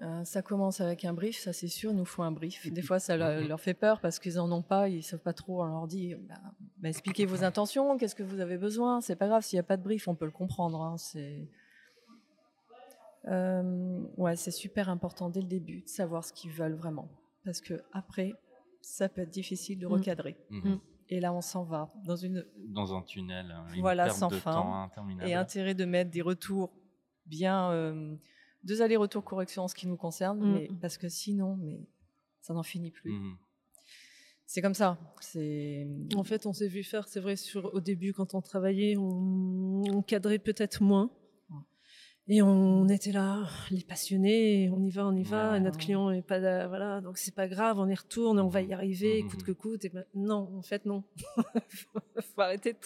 [0.00, 2.70] euh ça commence avec un brief, ça c'est sûr, il nous faut un brief.
[2.72, 5.62] Des fois, ça leur, fait peur parce qu'ils en ont pas, ils savent pas trop.
[5.62, 6.34] On leur dit, bah,
[6.78, 9.00] bah, expliquez vos intentions, qu'est-ce que vous avez besoin.
[9.00, 10.80] C'est pas grave, s'il n'y a pas de brief, on peut le comprendre.
[10.82, 11.48] hein, c'est
[13.26, 17.08] Euh, ouais, c'est super important dès le début de savoir ce qu'ils veulent vraiment,
[17.44, 18.32] parce que après,
[18.80, 19.92] ça peut être difficile de Mm.
[19.92, 20.36] recadrer.
[20.50, 20.78] Mhm.
[21.10, 24.52] Et là, on s'en va dans une Dans un tunnel, une Voilà, sans de fin.
[24.52, 25.28] temps interminable.
[25.28, 26.70] et intérêt de mettre des retours
[27.26, 28.14] bien, euh,
[28.64, 30.52] deux allers-retours correction en ce qui nous concerne, Mm.
[30.52, 31.80] mais parce que sinon, mais
[32.40, 33.12] ça n'en finit plus.
[33.12, 33.36] Mhm.
[34.46, 34.98] C'est comme ça.
[35.20, 38.96] C'est En fait, on s'est vu faire, c'est vrai, sur, au début, quand on travaillait,
[38.96, 41.10] on, on cadrait peut-être moins.
[42.30, 45.56] Et on était là, les passionnés, on y va, on y va, Ouais.
[45.56, 48.48] et notre client est pas là, voilà, donc c'est pas grave, on y retourne, on
[48.48, 49.30] va y arriver, Mhm.
[49.30, 49.84] coûte que coûte.
[49.86, 51.04] Et ben, non, en fait, non.
[52.34, 52.74] faut arrêter.
[52.74, 52.78] de-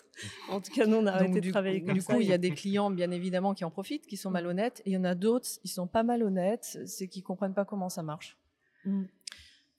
[0.52, 2.14] En tout cas, nous, on a Donc, arrêté de du, travailler coup, comme du ça.
[2.14, 4.90] coup, il y a des clients, bien évidemment, qui en profitent, qui sont malhonnêtes, et
[4.90, 8.04] il y en a d'autres, ils sont pas malhonnêtes, c'est qu'ils comprennent pas comment ça
[8.04, 8.36] marche.
[8.84, 9.02] Mm.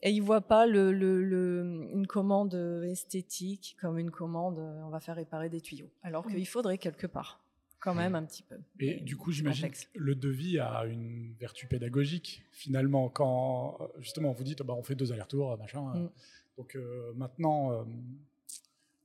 [0.02, 2.54] Et ils voient pas le, le- le- une commande
[2.86, 5.90] esthétique comme une commande, euh, on va faire réparer des tuyaux.
[6.02, 7.40] Alors qu'il faudrait quelque part,
[7.84, 8.56] quand même un petit peu.
[8.80, 14.46] Et du coup, j'imagine que le devis a une vertu pédagogique, finalement, quand justement vous
[14.46, 15.82] dites bah, on fait deux allers-retours, machin.
[15.94, 16.10] Mm.
[16.58, 17.84] Donc euh, maintenant, euh,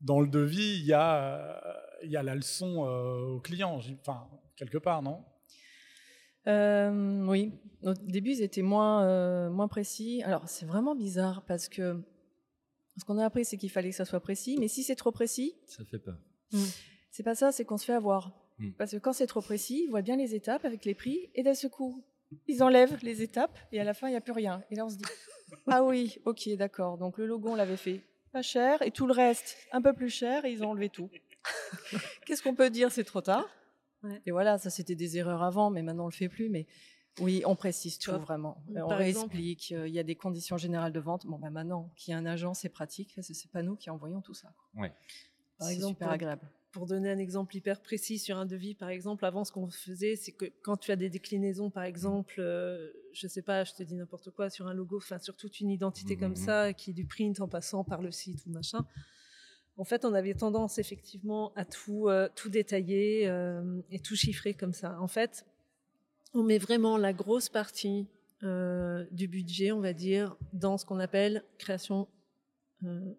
[0.00, 1.60] dans le devis, il y, a,
[2.04, 5.24] il y a la leçon euh, au client, enfin, quelque part, non?
[6.46, 10.22] Euh, oui, au début, ils étaient moins, euh, moins précis.
[10.22, 12.00] Alors, c'est vraiment bizarre parce que
[12.96, 15.10] ce qu'on a appris, c'est qu'il fallait que ça soit précis, mais si c'est trop
[15.10, 16.16] précis, Ça fait peur.
[17.10, 18.47] c'est pas ça, c'est qu'on se fait avoir.
[18.58, 18.72] Hmm.
[18.72, 21.42] Parce que quand c'est trop précis, ils voient bien les étapes avec les prix, et
[21.42, 22.02] d'un seul coup,
[22.46, 24.62] ils enlèvent les étapes, et à la fin, il n'y a plus rien.
[24.70, 25.04] Et là, on se dit
[25.66, 26.98] Ah oui, ok, d'accord.
[26.98, 30.10] Donc, le logo, on l'avait fait pas cher, et tout le reste, un peu plus
[30.10, 31.08] cher, et ils ont enlevé tout.
[32.26, 32.90] Qu'est-ce qu'on peut dire?
[32.92, 33.48] C'est trop tard.
[34.02, 34.20] Ouais.
[34.26, 36.48] Et voilà, ça, c'était des erreurs avant, mais maintenant, on le fait plus.
[36.50, 36.66] Mais
[37.20, 38.62] oui, on précise tout vraiment.
[38.74, 41.26] par on exemple- explique, euh, il y a des conditions générales de vente.
[41.26, 43.88] Bon, bah, maintenant, qu'il y a un agent, c'est pratique, que c'est pas nous qui
[43.90, 44.52] envoyons tout ça.
[44.76, 44.92] Ouais.
[45.58, 46.50] Par C'est exemple, super pour- agréable.
[46.70, 50.16] Pour donner un exemple hyper précis sur un devis, par exemple, avant ce qu'on faisait,
[50.16, 53.82] c'est que quand tu as des déclinaisons, par exemple, euh, je sais pas, je te
[53.82, 56.36] dis n'importe quoi, sur un logo, enfin sur toute une identité comme Mhm.
[56.36, 58.84] ça, qui est du print en passant par le site ou machin.
[59.78, 64.52] En fait, on avait tendance effectivement à tout, euh, tout détailler euh, et tout chiffrer
[64.52, 65.00] comme ça.
[65.00, 65.46] En fait,
[66.34, 68.06] on met vraiment la grosse partie
[68.42, 72.08] euh, du budget, on va dire, dans ce qu'on appelle création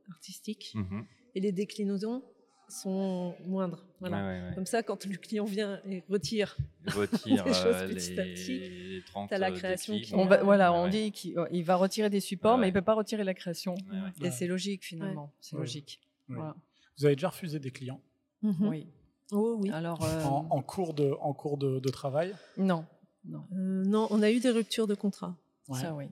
[0.09, 0.71] artistique.
[0.75, 1.05] Mhm.
[1.35, 2.23] Et les déclinaisons
[2.69, 3.85] sont moindres.
[3.99, 4.17] Voilà.
[4.17, 4.55] Ouais, ouais, ouais.
[4.55, 6.55] Comme ça, quand le client vient et retire,
[6.87, 9.03] Retire Des choses euh, petit à petit.
[9.07, 11.75] 30 T'as la euh, création qui- On va- voilà, Ouais, on dit qu'il il va
[11.75, 13.73] retirer des supports, Ouais, mais il peut pas retirer la création.
[13.73, 14.09] Ouais, ouais.
[14.21, 14.31] Et Ouais.
[14.31, 15.31] c'est logique finalement.
[15.41, 15.99] C'est logique.
[16.29, 16.35] Ouais.
[16.35, 16.55] Voilà.
[16.97, 18.01] Vous avez déjà refusé des clients?
[18.43, 18.87] Oui.
[19.31, 19.69] Oh oui.
[19.71, 22.33] Alors euh, en, en cours de, en cours de, de travail?
[22.57, 22.85] Non,
[23.25, 25.35] non, Euh, non, on a eu des ruptures de contrat.
[25.67, 25.79] Ouais.
[25.79, 26.05] ça oui.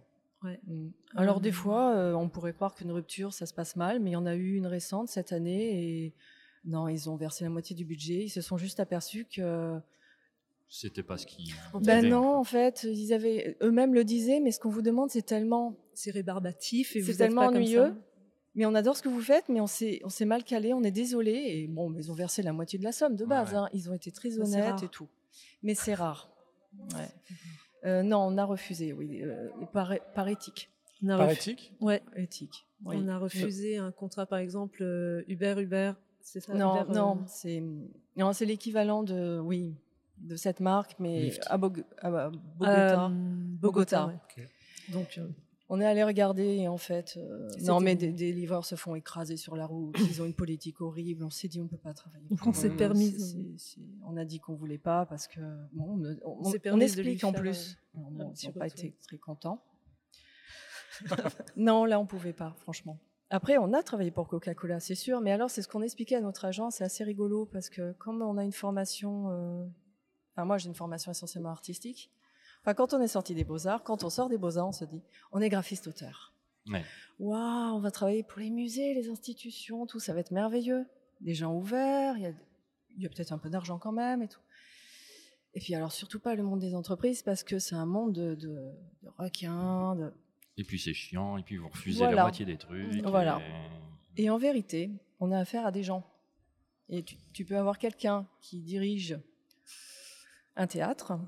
[0.43, 0.59] Ouais.
[0.67, 0.89] Mm.
[1.15, 4.13] Alors des fois, euh, on pourrait croire qu'une rupture, ça se passe mal, mais il
[4.13, 6.13] y en a eu une récente cette année et
[6.65, 8.23] non, ils ont versé la moitié du budget.
[8.25, 9.77] Ils se sont juste aperçus que
[10.69, 11.53] C'était pas ce qui.
[11.81, 15.25] ben non, en fait, ils avaient eux-mêmes le disaient, mais ce qu'on vous demande, c'est
[15.25, 17.87] tellement C'est rébarbatif et C'est vous êtes tellement pas comme ennuyeux.
[17.87, 17.95] ça.
[18.55, 20.83] Mais on adore ce que vous faites, mais on s'est, on s'est mal calé, on
[20.83, 21.31] est désolé.
[21.31, 23.51] Et bon, mais ils ont versé la moitié de la somme de base.
[23.51, 23.57] ouais.
[23.57, 23.69] hein.
[23.73, 24.83] Ils ont été très c'est honnêtes rare.
[24.83, 25.07] et tout.
[25.63, 26.29] Mais c'est rare.
[26.95, 27.07] Ouais.
[27.85, 30.69] Euh, non, on a refusé, oui, euh, par, par éthique.
[31.03, 31.73] On a, Par refu- éthique?
[31.79, 32.65] Ouais, Éthique.
[32.83, 32.95] oui.
[32.99, 35.91] on a refusé un contrat, par exemple, euh, Uber, Uber,
[36.27, 37.63] c'est ça Non, euh, non, c'est,
[38.15, 39.75] non, c'est l'équivalent de, oui,
[40.17, 43.09] de cette marque, mais à, Bog- à euh, Bogota.
[43.09, 43.09] Bogota.
[43.61, 44.07] Bogota.
[44.07, 44.47] ouais.
[44.89, 45.27] Donc, euh,
[45.69, 48.95] On est allé regarder et en fait, euh, non, mais des, des livreurs se font
[48.95, 49.95] écraser sur la route.
[49.99, 51.23] Ils ont une politique horrible.
[51.23, 52.25] On s'est dit, on peut pas travailler.
[52.45, 53.11] On s'est permis.
[53.11, 55.41] C'est- c'est- c'est- On a dit qu'on voulait pas parce que
[55.73, 57.77] bon, on, on- On s'est on permis de explique en plus.
[57.95, 59.61] euh, Non, ils n'ont pas été très contents.
[61.57, 62.97] non, là, on pouvait pas, franchement.
[63.29, 66.21] Après, on a travaillé pour Coca-Cola, c'est sûr, mais alors c'est ce qu'on expliquait à
[66.21, 69.65] notre agent, c'est assez rigolo parce que comme on a une formation, euh,
[70.33, 72.09] enfin moi j'ai une formation essentiellement artistique.
[72.61, 75.01] Enfin, quand on est sorti des beaux-arts, quand on sort des beaux-arts, on se dit,
[75.31, 76.33] on est graphiste-auteur.
[76.69, 76.83] Ouais.
[77.19, 80.85] Waouh, on va travailler pour les musées, les institutions, tout, ça va être merveilleux.
[81.21, 82.33] Des gens ouverts, il y a,
[82.95, 84.41] il y a peut-être un peu d'argent quand même et tout.
[85.53, 88.35] Et puis alors surtout pas le monde des entreprises parce que c'est un monde de,
[88.35, 88.71] de,
[89.03, 89.95] de requins.
[89.95, 90.13] De...
[90.57, 92.15] Et puis c'est chiant, et puis vous refusez Voilà.
[92.15, 93.01] la moitié des trucs.
[93.03, 93.39] Voilà.
[94.17, 94.89] et- Et en vérité,
[95.19, 96.03] on a affaire à des gens.
[96.89, 99.19] Et tu, tu peux avoir quelqu'un qui dirige
[100.55, 101.19] un théâtre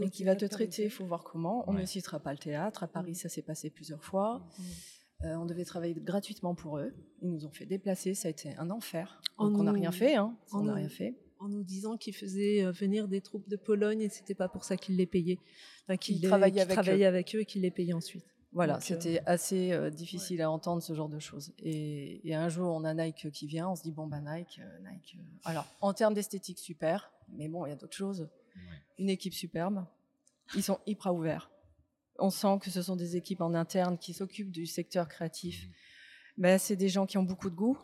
[0.00, 1.64] et qui va te traiter, il faut voir comment.
[1.68, 1.80] On Ouais.
[1.80, 2.84] ne citera pas le théâtre.
[2.84, 4.46] À Paris, ça s'est passé plusieurs fois.
[5.24, 6.92] Euh, on devait travailler gratuitement pour eux.
[7.22, 8.14] Ils nous ont fait déplacer.
[8.14, 9.20] Ça a été un enfer.
[9.38, 10.14] En Donc on n'a rien fait.
[10.14, 10.36] Hein.
[10.52, 11.16] en On n'a nous- rien fait.
[11.40, 14.62] En nous disant qu'ils faisaient euh, venir des troupes de Pologne et c'était pas pour
[14.62, 15.38] ça qu'ils les payaient.
[15.88, 18.24] Enfin, qu'ils avec travaillaient avec eux et qu'ils les payaient ensuite.
[18.52, 21.52] Voilà, Donc, euh, c'était assez euh, difficile à entendre ce genre de choses.
[21.58, 24.60] Et, et un jour, on a Nike qui vient, on se dit bon bah Nike,
[24.62, 25.16] euh, Nike.
[25.18, 28.28] euh, Alors, en termes d'esthétique, super, mais bon, il y a d'autres choses.
[28.54, 28.62] Ouais.
[28.98, 29.86] Une équipe superbe.
[30.54, 31.50] Ils sont hyper ouverts.
[32.18, 35.66] On sent que ce sont des équipes en interne qui s'occupent du secteur créatif.
[36.36, 37.78] Ben, c'est des gens qui ont beaucoup de goût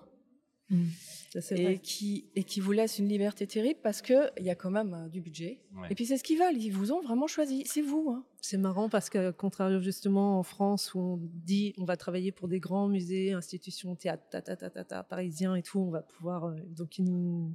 [1.31, 1.79] Ça, c'est et vrai.
[1.79, 5.09] qui, et qui vous laissent une liberté terrible parce qu'il y a quand même euh,
[5.09, 5.61] du budget.
[5.75, 5.89] Ouais.
[5.91, 7.65] Et puis c'est ce qu'ils veulent, ils vous ont vraiment choisi.
[7.67, 8.11] C'est vous.
[8.11, 8.25] hein.
[8.41, 12.49] C'est marrant parce que, contrairement justement en France où on dit on va travailler pour
[12.49, 16.03] des grands musées, institutions, théâtres, ta, ta, ta, ta, ta, parisiens et tout, on va
[16.03, 16.47] pouvoir.
[16.47, 17.53] euh, donc ils nous,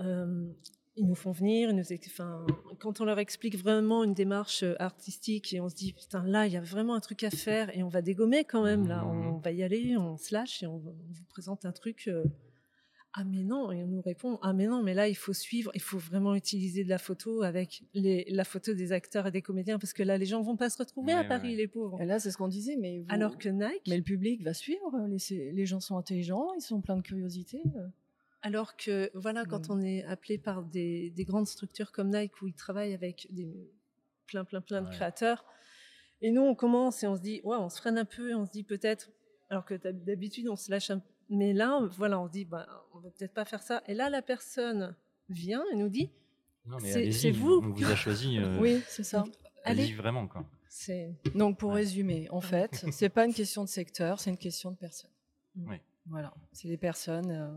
[0.00, 0.50] euh,
[0.96, 1.70] ils nous font venir.
[1.70, 2.44] Ils nous, ex- enfin,
[2.78, 6.46] quand on leur explique vraiment une démarche euh, artistique et on se dit putain là
[6.46, 9.04] il y a vraiment un truc à faire et on va dégommer quand même là,
[9.04, 9.26] Mhm.
[9.34, 12.04] on va y aller, on se lâche et on, on vous présente un truc.
[12.08, 12.24] euh,
[13.12, 15.72] ah mais non, et on nous répond ah mais non, mais là il faut suivre,
[15.74, 19.42] il faut vraiment utiliser de la photo avec les, la photo des acteurs et des
[19.42, 21.56] comédiens parce que là les gens vont pas se retrouver Ouais, à Paris ouais.
[21.56, 22.00] les pauvres.
[22.00, 24.54] Et là, c'est ce qu'on disait, mais vous- Alors que Nike, Mais le public va
[24.54, 24.92] suivre.
[25.08, 27.60] Les, les gens sont intelligents, ils sont pleins de curiosité.
[28.42, 29.72] Alors que voilà quand Mm.
[29.72, 33.70] on est appelé par des, des grandes structures comme Nike où ils travaillent avec des
[34.26, 35.44] plein plein plein de créateurs
[36.22, 38.34] et nous on commence et on se dit ouais on se freine un peu et
[38.34, 39.10] on se dit peut-être
[39.50, 42.66] alors que d'hab- d'habitude on se lâche un mais là voilà on se dit bah
[42.94, 44.94] on va peut-être pas faire ça et là la personne
[45.28, 46.10] vient et nous dit
[46.78, 47.60] C'est- vous.
[47.64, 48.38] On vous a choisi.
[48.38, 49.24] euh, Oui, c'est ça.
[49.64, 50.44] Allez-y allez vraiment, quoi.
[50.68, 51.76] c'est Donc, pour Ouais.
[51.76, 55.10] résumer, en fait, c'est pas une question de secteur, c'est une question de personne.
[55.56, 55.76] Oui.
[56.06, 57.30] Voilà, c'est des personnes.
[57.30, 57.50] euh,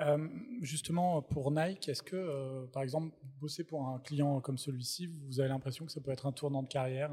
[0.00, 0.28] Euh,
[0.60, 5.38] justement, pour Nike, est-ce que, euh, par exemple, bosser pour un client comme celui-ci, vous
[5.40, 7.10] avez l'impression que ça peut être un tournant de carrière,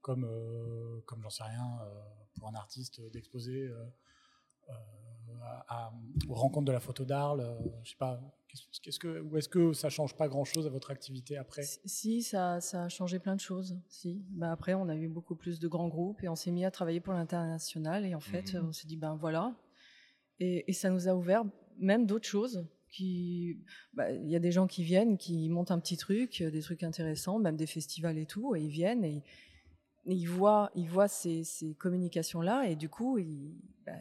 [0.00, 1.78] comme, euh, comme j'en sais rien,
[2.38, 3.70] pour un artiste d'exposer
[4.68, 5.92] à- à-
[6.28, 7.42] aux rencontres de la photo d'Arles,
[7.84, 8.20] je sais pas,
[8.82, 11.62] qu'est-ce que, ou est-ce que ça change pas grand-chose à votre activité après?
[11.62, 13.76] Si- ça, ça a changé plein de choses.
[13.88, 14.22] Si.
[14.30, 16.70] Ben après, on a eu beaucoup plus de grands groupes et on s'est mis à
[16.70, 18.04] travailler pour l'international.
[18.04, 18.66] Et en fait, Mhm.
[18.68, 19.54] on s'est dit, ben voilà.
[20.38, 21.44] Et, et ça nous a ouvert
[21.78, 22.66] même d'autres choses.
[22.90, 23.58] qui-
[23.92, 26.62] bah, Il y a des gens qui viennent, qui montent un petit truc, euh, des
[26.62, 29.22] trucs intéressants, même des festivals et tout, et ils viennent et,
[30.06, 33.92] et ils voient, ils voient ces, ces communications-là et du coup, ils, bah,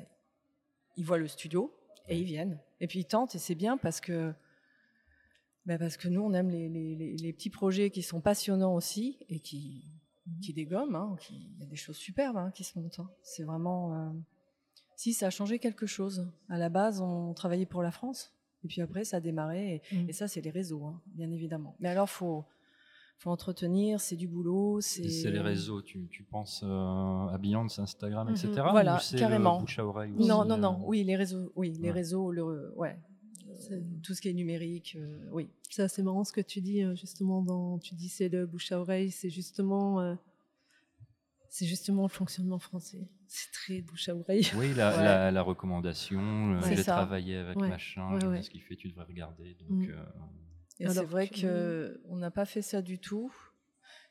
[0.96, 1.74] ils voient le studio
[2.08, 2.60] et ils viennent.
[2.80, 4.34] Et puis ils tentent et c'est bien parce que
[5.66, 8.74] bah parce que nous, on aime les, les- les- les petits projets qui sont passionnants
[8.74, 9.84] aussi et qui,
[10.42, 10.96] qui dégomment.
[10.96, 13.00] hein, Il y a des choses superbes hein, qui se montent.
[13.00, 13.10] hein.
[13.22, 13.94] C'est vraiment.
[13.94, 14.10] euh,
[14.98, 16.28] Si, ça a changé quelque chose.
[16.50, 18.34] À la base, on travaillait pour la France.
[18.64, 19.76] Et puis après, ça a démarré.
[19.92, 20.10] Et, Mm.
[20.10, 21.76] et ça, c'est les réseaux, hein, bien évidemment.
[21.80, 22.44] Mais alors, faut,
[23.20, 24.82] faut entretenir, c'est du boulot.
[24.82, 28.52] C'est C'est les réseaux, tu, tu penses euh, à Beyoncé, Instagram, etc.
[28.72, 29.58] Voilà, ou c'est carrément.
[29.58, 30.80] Le bouche à oreille aussi, Non, non, euh, non.
[30.88, 31.52] Oui, les réseaux.
[31.56, 31.92] Oui, les Ouais.
[31.92, 32.32] réseaux.
[32.32, 32.98] Le, ouais.
[33.60, 34.98] C'est- Euh, Tout ce qui est numérique.
[35.00, 35.48] euh, oui.
[35.70, 38.72] C'est assez marrant ce que tu dis euh, justement dans tu dis c'est le bouche
[38.72, 40.16] à oreille, c'est justement euh,
[41.58, 43.08] c'est justement le fonctionnement français.
[43.28, 44.48] C'est très bouche à oreille.
[44.58, 45.04] Oui, la, Ouais.
[45.04, 47.68] la, la recommandation, j'ai travaillé avec Ouais.
[47.70, 49.56] machin, Ouais, ce qu'il fait, tu devrais regarder.
[49.62, 49.92] Donc, Mm.
[49.92, 50.04] euh,
[50.80, 53.34] Et c'est vrai que- que on n'a pas fait ça du tout.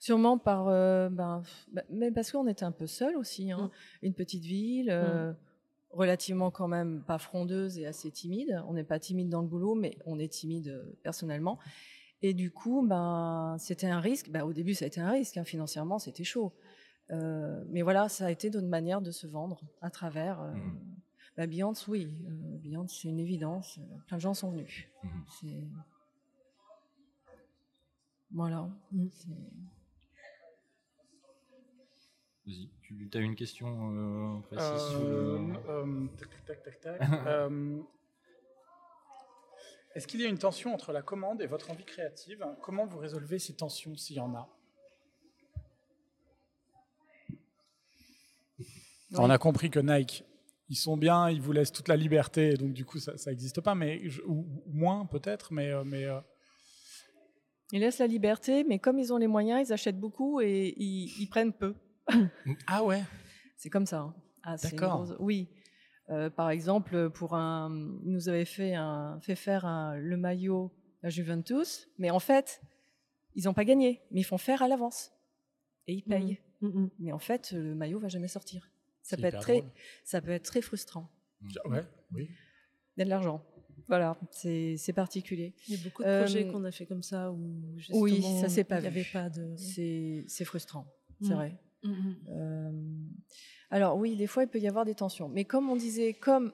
[0.00, 3.70] Sûrement par, euh, ben, bah, mais parce qu'on était un peu seul aussi, hein.
[4.02, 5.32] une petite ville, euh,
[5.90, 8.60] relativement quand même pas frondeuse et assez timide.
[8.68, 11.58] On n'est pas timide dans le boulot, mais on est timide personnellement.
[12.22, 14.30] Et du coup, ben, c'était un risque.
[14.30, 15.36] Ben, au début, ça a été un risque.
[15.36, 15.44] hein.
[15.44, 16.52] Financièrement, c'était chaud.
[17.10, 20.40] Euh, mais voilà, ça a été notre manière de se vendre à travers.
[20.40, 20.80] Euh, Mhm.
[21.36, 22.24] bah, Beyoncé, oui.
[22.28, 23.78] Euh, Beyoncé, c'est une évidence.
[24.08, 24.86] Plein de gens sont venus.
[25.04, 25.24] Mhm.
[25.40, 25.62] C'est.
[28.32, 28.68] Voilà.
[29.10, 29.28] C'est-
[32.46, 33.66] vas-y, tu as une question
[34.36, 35.56] euh, précise sur Euh, le...
[35.68, 37.00] euh, tac, tac, tac, tac.
[37.28, 37.82] Euh,
[39.94, 42.44] Est-ce qu'il y a une tension entre la commande et votre envie créative?
[42.62, 44.46] Comment vous résolvez ces tensions s'il y en a?
[49.14, 50.24] On a compris que Nike,
[50.68, 53.60] ils sont bien, ils vous laissent toute la liberté, et donc du coup ça n'existe
[53.60, 56.20] pas, mais je- ou, ou moins peut-être, mais, euh, mais euh,
[57.72, 61.12] Ils laissent la liberté, mais comme ils ont les moyens, ils achètent beaucoup et ils,
[61.20, 61.74] ils prennent peu.
[62.66, 63.02] ah ouais?
[63.56, 64.00] C'est comme ça.
[64.00, 64.14] hein.
[64.42, 65.04] Ah, D'accord.
[65.04, 65.48] grosse- Oui.
[66.10, 67.68] Euh, par exemple, pour un,
[68.04, 72.60] ils nous avaient fait, un, fait faire un- le maillot la Juventus, mais en fait,
[73.34, 75.10] ils n'ont pas gagné, mais ils font faire à l'avance
[75.88, 76.38] et ils payent.
[76.60, 76.90] Mm, mm.
[77.00, 78.70] Mais en fait, le maillot va jamais sortir.
[79.08, 79.70] Ça peut être très, drôle.
[80.04, 81.08] ça peut être très frustrant.
[81.66, 81.82] Ouais,
[82.12, 82.28] oui.
[82.96, 83.44] Il y a de l'argent.
[83.88, 85.54] Voilà, c'est c'est particulier.
[85.68, 87.38] Il y a beaucoup de Euh, projets qu'on a fait comme ça où
[87.76, 89.12] justement, oui, ça s'est pas il n'y avait vu.
[89.12, 89.54] pas de.
[89.56, 90.86] C'est c'est frustrant,
[91.20, 91.34] c'est Mm.
[91.34, 91.56] vrai.
[91.84, 92.16] Mm, mm.
[92.30, 92.72] Euh,
[93.70, 95.28] alors oui, des fois, il peut y avoir des tensions.
[95.28, 96.52] Mais comme on disait, comme,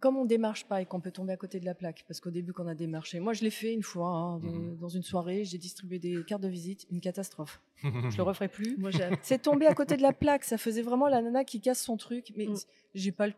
[0.00, 2.30] comme on démarche pas et qu'on peut tomber à côté de la plaque, parce qu'au
[2.30, 4.76] début qu'on a démarché, moi je l'ai fait une fois, hein, de- Mhm.
[4.78, 7.60] dans une soirée, j'ai distribué des cartes de visite, une catastrophe.
[8.12, 8.76] Je le referai plus.
[8.78, 8.90] Moi,
[9.22, 11.96] C'est tombé à côté de la plaque, ça faisait vraiment la nana qui casse son
[11.96, 12.56] truc, mais Mm.
[12.94, 13.34] j'ai pas le...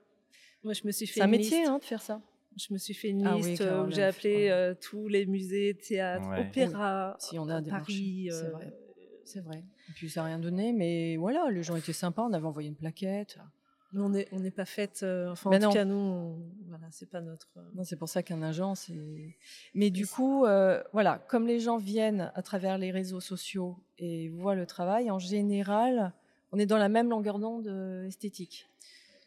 [0.64, 2.20] Moi, je me suis fait C'est un métier hein, de faire ça.
[2.56, 4.50] Je me suis fait une Ah liste euh, où j'ai appelé ouais.
[4.50, 6.48] euh, tous les musées, théâtres, Ouais.
[6.48, 8.26] opéras, Si on a des Paris.
[8.26, 8.72] marchés, c'est euh, vrai.
[9.24, 9.62] C'est vrai.
[9.88, 12.68] Et puis ça n'a rien donné, mais voilà, les gens étaient sympas, on avait envoyé
[12.68, 13.38] une plaquette.
[13.92, 15.02] Mais on n'est on pas fait.
[15.02, 15.68] euh, enfin, Mais en non.
[15.70, 17.48] tout cas, nous, on- voilà, c'est pas notre.
[17.56, 19.36] euh, Non, c'est pour ça qu'un agent, c'est.
[19.74, 24.28] Mais du coup, euh, voilà, comme les gens viennent à travers les réseaux sociaux et
[24.28, 26.12] voient le travail, en général,
[26.52, 28.68] on est dans la même longueur d'onde euh, esthétique.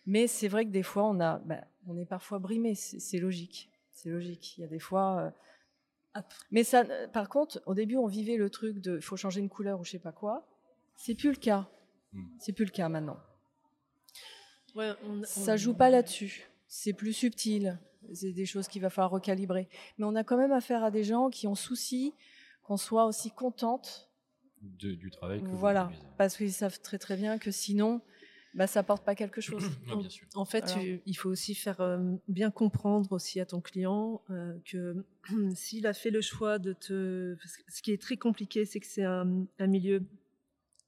[0.05, 2.75] Mais c'est vrai que des fois, on a, bah, on est parfois brimé.
[2.75, 3.69] C'est logique.
[3.91, 4.57] C'est logique.
[4.57, 5.31] Il y a des fois.
[6.17, 6.21] euh.
[6.51, 6.83] Mais ça,
[7.13, 9.91] par contre, au début, on vivait le truc de, faut changer une couleur ou je
[9.91, 10.45] sais pas quoi.
[10.95, 11.67] C'est plus le cas.
[12.13, 12.25] Mm.
[12.39, 13.17] C'est plus le cas maintenant.
[14.75, 16.47] Ouais, on- Ça on- joue pas là-dessus.
[16.67, 17.77] C'est plus subtil.
[18.13, 19.67] C'est des choses qu'il va falloir recalibrer.
[19.97, 22.13] Mais on a quand même affaire à des gens qui ont souci
[22.63, 24.09] qu'on soit aussi contente.
[24.61, 25.91] De- du travail que Voilà.
[26.17, 28.01] Parce qu'ils savent très très bien que sinon,
[28.53, 29.63] bah, ça porte pas quelque chose.
[29.87, 30.27] Non, bien sûr.
[30.35, 30.79] En fait, Alors.
[30.79, 35.05] tu- il faut aussi faire euh, bien comprendre aussi à ton client euh, que
[35.55, 37.37] s'il a fait le choix de te...
[37.69, 40.03] ce qui est très compliqué, c'est que c'est un, un milieu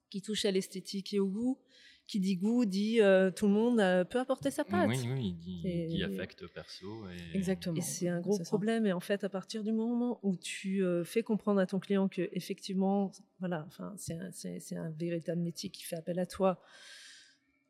[0.10, 1.58] qui touche à l'esthétique et au goût.
[2.06, 4.90] Qui dit goût, dit euh, tout le monde euh, peut apporter sa patte.
[4.90, 7.08] Oui, oui, il dit, Et- dit affect perso.
[7.10, 7.38] Et...
[7.38, 7.78] Exactement.
[7.78, 8.44] Et c'est un gros ça.
[8.44, 8.86] problème.
[8.86, 12.10] Et en fait, à partir du moment où tu euh, fais comprendre à ton client
[12.10, 16.62] que effectivement, voilà, enfin, c'est un, c'est- un véritable métier qui fait appel à toi.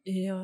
[0.05, 0.35] Et, euh,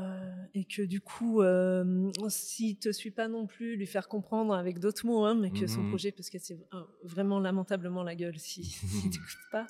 [0.54, 4.80] et que du coup, euh, s'il te suit pas non plus, lui faire comprendre avec
[4.80, 5.90] d'autres mots, hein, mais que son Mhm.
[5.90, 6.58] projet, parce que c'est
[7.04, 8.64] vraiment lamentablement la gueule si,
[9.04, 9.68] si tu n'écoutes pas.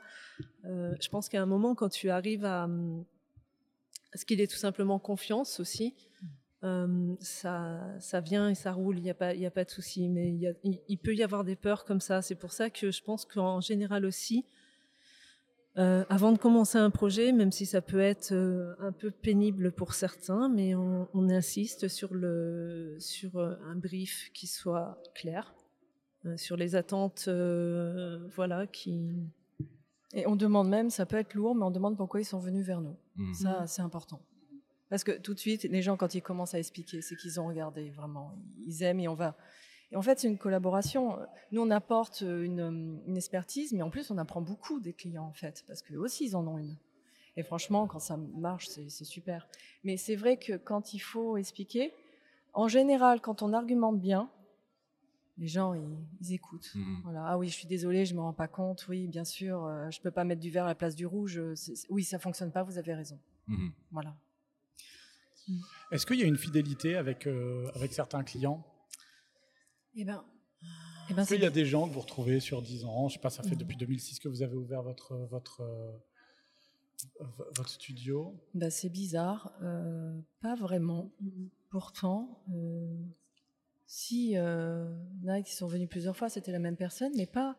[0.66, 3.06] Euh, je pense qu'à un moment, quand tu arrives à, hum, à
[4.16, 5.96] ce qu'il ait tout simplement confiance aussi,
[6.64, 10.10] euh, ça, ça vient et ça roule, il n'y a, pas- a pas de souci.
[10.10, 12.22] Mais il, peut y avoir des peurs comme ça.
[12.22, 14.46] C'est pour ça que je pense qu'en général aussi,
[15.78, 19.72] euh, avant de commencer un projet, même si ça peut être euh, un peu pénible
[19.72, 25.54] pour certains, mais on, on insiste sur, le, sur un brief qui soit clair,
[26.36, 27.30] sur les attentes,
[28.36, 29.14] voilà, qui.
[30.14, 32.66] Et on demande même, ça peut être lourd, mais on demande pourquoi ils sont venus
[32.66, 32.96] vers nous.
[33.16, 33.34] Mhm.
[33.34, 34.20] Ça, c'est important.
[34.90, 37.48] Parce que tout de suite, les gens, quand ils commencent à expliquer, c'est qu'ils ont
[37.48, 38.34] regardé vraiment.
[38.66, 39.38] Ils aiment et on va.
[39.92, 41.20] Et en fait, c'est une collaboration.
[41.52, 45.34] Nous, on apporte une, une expertise, mais en plus, on apprend beaucoup des clients, en
[45.34, 46.76] fait, parce qu'eux aussi, ils en ont une.
[47.38, 49.48] Et franchement, quand ça marche, c'est c'est super.
[49.84, 51.94] Mais c'est vrai que quand il faut expliquer,
[52.54, 54.30] en général, quand on argumente bien,
[55.40, 56.70] les gens, ils, ils écoutent.
[56.76, 57.00] Mhm.
[57.04, 57.26] Voilà.
[57.26, 58.86] Ah oui, je suis désolée, je me rends pas compte.
[58.90, 61.42] Oui, bien sûr, euh, je peux pas mettre du vert à la place du rouge.
[61.56, 62.64] C'est- Oui, ça fonctionne pas.
[62.64, 63.20] Vous avez raison.
[63.48, 63.72] Mhm.
[63.92, 64.16] Voilà.
[65.92, 68.64] Est-ce qu'il y a une fidélité avec, euh, avec certains clients?
[69.96, 70.24] Eh ben,
[71.10, 73.08] eh ben Est-ce qu'il y a des gens que vous retrouvez sur 10 ans?
[73.08, 73.62] Je sais pas, ça fait Mhm.
[73.62, 75.92] depuis 2006 que vous avez ouvert votre, votre, euh,
[77.56, 78.36] votre studio.
[78.54, 79.52] bah, c'est bizarre.
[79.64, 81.12] Euh, pas vraiment.
[81.70, 82.96] Pourtant, euh,
[83.92, 84.86] si euh,
[85.20, 87.58] il y en a qui sont venus plusieurs fois, c'était la même personne, mais pas,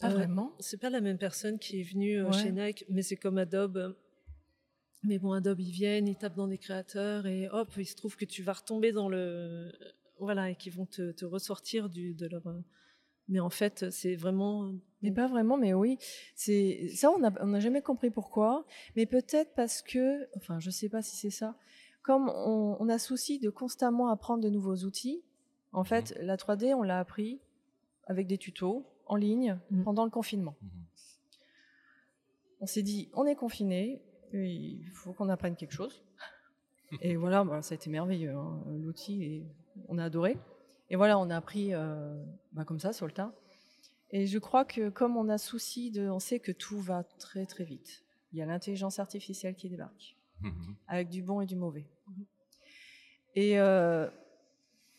[0.00, 0.52] pas Euh, vraiment.
[0.58, 2.32] C'est pas la même personne qui est venue euh, Ouais.
[2.32, 3.96] chez Nike, mais c'est comme Adobe.
[5.04, 8.16] Mais bon, Adobe, ils viennent, ils tapent dans des créateurs et hop, il se trouve
[8.16, 9.70] que tu vas retomber dans le.
[10.18, 12.44] Voilà, et qu'ils vont te, te ressortir du, de leur.
[12.48, 12.60] euh,
[13.28, 14.74] Mais en fait, c'est vraiment.
[15.02, 15.98] Mais pas vraiment, mais oui.
[16.34, 18.66] C'est ça, on n'a on jamais compris pourquoi.
[18.96, 21.56] Mais peut-être parce que, enfin, je sais pas si c'est ça.
[22.02, 25.22] Comme on, on a souci de constamment apprendre de nouveaux outils,
[25.72, 27.40] en fait, la 3D, on l'a appris
[28.06, 29.84] avec des tutos en ligne Mhm.
[29.84, 30.56] pendant le confinement.
[30.62, 30.70] Mhm.
[32.60, 34.02] On s'est dit, on est confiné,
[34.32, 36.04] il faut qu'on apprenne quelque chose.
[37.02, 38.34] Et voilà, bah, ça a été merveilleux.
[38.34, 38.62] hein.
[38.66, 39.44] L'outil,
[39.88, 40.36] on a adoré.
[40.90, 43.32] Et voilà, on a appris euh, bah, comme ça sur le tas.
[44.10, 47.46] Et je crois que comme on a souci de, on sait que tout va très
[47.46, 48.04] très vite.
[48.32, 50.74] Il y a l'intelligence artificielle qui débarque Mhm.
[50.88, 51.86] avec du bon et du mauvais.
[53.36, 54.08] Et euh,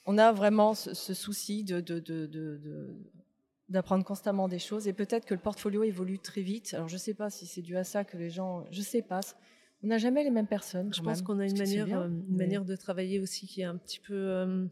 [0.05, 2.97] on a vraiment ce, ce souci de, de- de- de- de-
[3.69, 4.87] d'apprendre constamment des choses.
[4.87, 6.73] Et peut-être que le portfolio évolue très vite.
[6.73, 9.01] Alors je ne sais pas si c'est dû à ça que les gens, je sais
[9.01, 9.21] pas.
[9.83, 10.93] On n'a jamais les mêmes personnes.
[10.93, 13.61] Je pense qu'on a une manière, bien, euh, une mais- manière de travailler aussi qui
[13.61, 14.13] est un petit peu.
[14.13, 14.65] euh,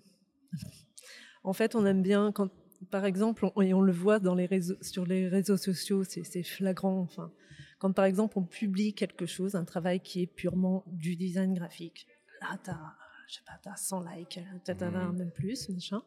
[1.43, 2.49] En fait, on aime bien quand
[2.91, 6.43] par exemple, on, et on le voit dans les réseaux, sur les réseaux sociaux, c'est
[6.43, 6.99] flagrant.
[7.01, 7.31] Enfin,
[7.77, 12.07] quand par exemple on publie quelque chose, un travail qui est purement du design graphique,
[12.41, 12.95] là, tu as,
[13.29, 15.17] je sais pas, as 100 likes, peut-être mmh.
[15.17, 16.01] même plus, machin.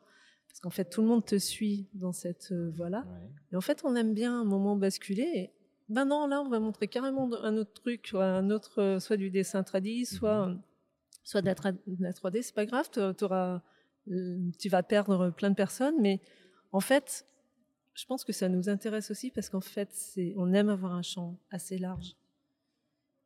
[0.49, 3.07] Parce qu'en fait, tout le monde te suit dans cette euh, voie-là.
[3.53, 5.31] Et en fait, on aime bien un moment basculer.
[5.35, 5.51] Et,
[5.89, 9.17] ben non, là, on va montrer carrément un autre truc, soit, un autre, euh, soit
[9.17, 10.63] du dessin tradit, soit, mmh
[11.25, 11.55] soit de la,
[12.13, 12.43] 3D.
[12.43, 12.89] C'est pas grave,
[13.23, 13.63] auras,
[14.11, 15.95] euh, tu vas perdre plein de personnes.
[16.01, 16.21] Mais
[16.73, 17.25] en fait,
[17.95, 19.95] je pense que ça nous intéresse aussi parce qu'en fait,
[20.37, 22.17] on aime avoir un champ assez large.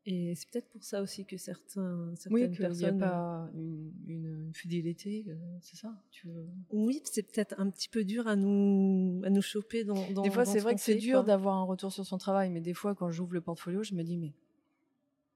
[0.09, 4.53] Et c'est peut-être pour ça aussi que certains, certaines oui, n'y a pas une, une,
[4.55, 6.47] fidélité, euh, c'est ça tu veux...
[6.71, 10.31] Oui, c'est peut-être un petit peu dur à nous, à nous choper dans, dans Des
[10.31, 12.95] fois, c'est vrai que c'est dur d'avoir un retour sur son travail, mais des fois,
[12.95, 14.33] quand j'ouvre le portfolio, je me dis, mais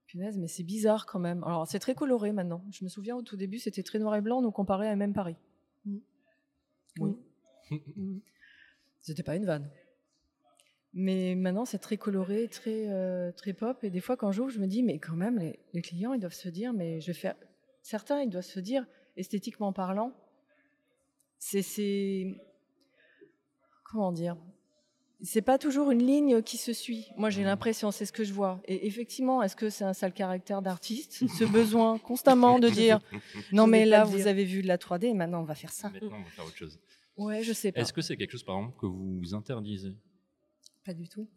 [0.06, 1.42] punaise, mais c'est bizarre quand même.
[1.42, 2.64] Alors, c'est très coloré maintenant.
[2.70, 5.14] Je me souviens, au tout début, c'était très noir et blanc, nous comparait à même
[5.14, 5.36] Paris.
[5.84, 5.98] Mm.
[7.00, 7.16] Oui.
[7.70, 8.18] Mm.
[9.02, 9.68] C'était pas une vanne.
[10.92, 13.82] Mais maintenant, c'est très coloré, très, euh, très pop.
[13.84, 15.38] Et des fois, quand j'ouvre, je me dis, mais quand même,
[15.72, 17.36] les, clients, ils doivent se dire, mais je vais faire.
[17.82, 18.84] Certains, ils doivent se dire,
[19.16, 20.12] esthétiquement parlant,
[21.38, 22.26] c'est.
[23.84, 24.36] Comment dire
[25.22, 27.08] c'est pas toujours une ligne qui se suit.
[27.18, 28.60] Moi, j'ai l'impression, c'est ce que je vois.
[28.64, 33.00] Et effectivement, est-ce que c'est un sale caractère d'artiste, ce besoin constamment de dire
[33.52, 35.90] non, mais là, vous avez vu de la 3D, maintenant on va faire ça.
[35.90, 36.80] Maintenant, on va faire autre chose.
[37.18, 37.80] Ouais, je sais pas.
[37.80, 39.94] Est-ce que c'est quelque chose, par exemple, que vous interdisez?
[40.84, 41.28] Pas du tout.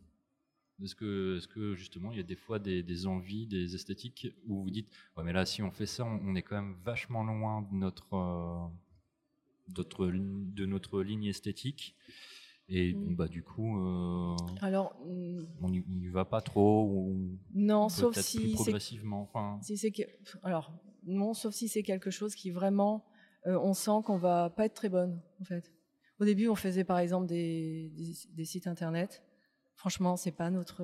[0.82, 4.64] Est-ce que, est que justement il y a des fois des, envies, des esthétiques où
[4.64, 7.62] vous dites ouais mais là si on fait ça on, est quand même vachement loin
[7.62, 8.68] de notre, euh,
[9.68, 11.96] de notre ligne esthétique
[12.70, 13.16] et mm.
[13.16, 14.96] bah du coup euh, alors
[15.62, 20.04] on n'y va pas trop ou non sauf si progressivement enfin si c'est que
[20.42, 20.74] alors
[21.06, 23.06] non sauf si c'est quelque chose qui vraiment
[23.46, 25.72] euh, on sent qu'on va pas être très bonne en fait
[26.20, 27.92] au début on faisait par exemple des,
[28.30, 29.22] des sites internet
[29.76, 30.84] Franchement, c'est pas notre.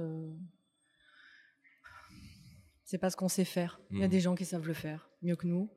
[2.84, 3.80] C'est pas ce qu'on sait faire.
[3.92, 4.10] Il y a mmh.
[4.10, 5.70] des gens qui savent le faire mieux que nous.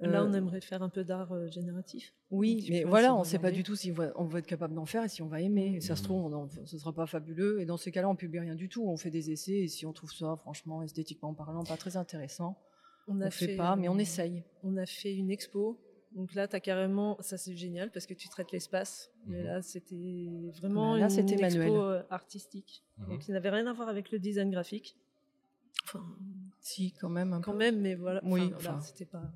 [0.00, 2.14] Là, on euh, aimerait faire un peu d'art euh, génératif.
[2.30, 4.84] Oui, mais voilà, on ne sait pas du tout si on va, être capable d'en
[4.84, 5.80] faire et si on va aimer.
[5.80, 7.60] ça se trouve, ce ne sera pas fabuleux.
[7.60, 8.86] Et dans ces cas-là, on publie rien du tout.
[8.86, 12.58] On fait des essais et si on trouve ça, franchement, esthétiquement parlant, pas très intéressant,
[13.08, 14.44] on ne fait, pas, mais on essaye.
[14.62, 15.80] On a fait une expo
[16.16, 19.12] donc là, tu as carrément, ça c'est génial parce que tu traites l'espace.
[19.26, 19.44] Mais mhm.
[19.44, 22.82] là, c'était vraiment là, une, expo euh, artistique.
[22.96, 23.08] Mhm.
[23.10, 24.96] Donc il n'avait rien à voir avec le design graphique.
[25.84, 26.02] Enfin,
[26.58, 27.38] si, quand même.
[27.44, 28.22] quand même, mais voilà.
[28.24, 29.30] Oui, enfin, c'était pas,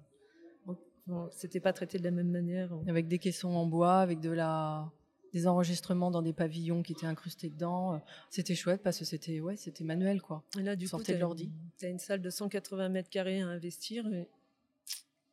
[1.32, 2.70] c'était pas traité de la même manière.
[2.88, 4.90] Avec des caissons en bois, avec de la,
[5.34, 8.00] des enregistrements dans des pavillons qui étaient incrustés dedans.
[8.30, 10.42] C'était chouette parce que c'était, ouais, c'était manuel quoi.
[10.58, 14.06] Et là, du coup, tu as une salle de 180 mètres carrés à investir.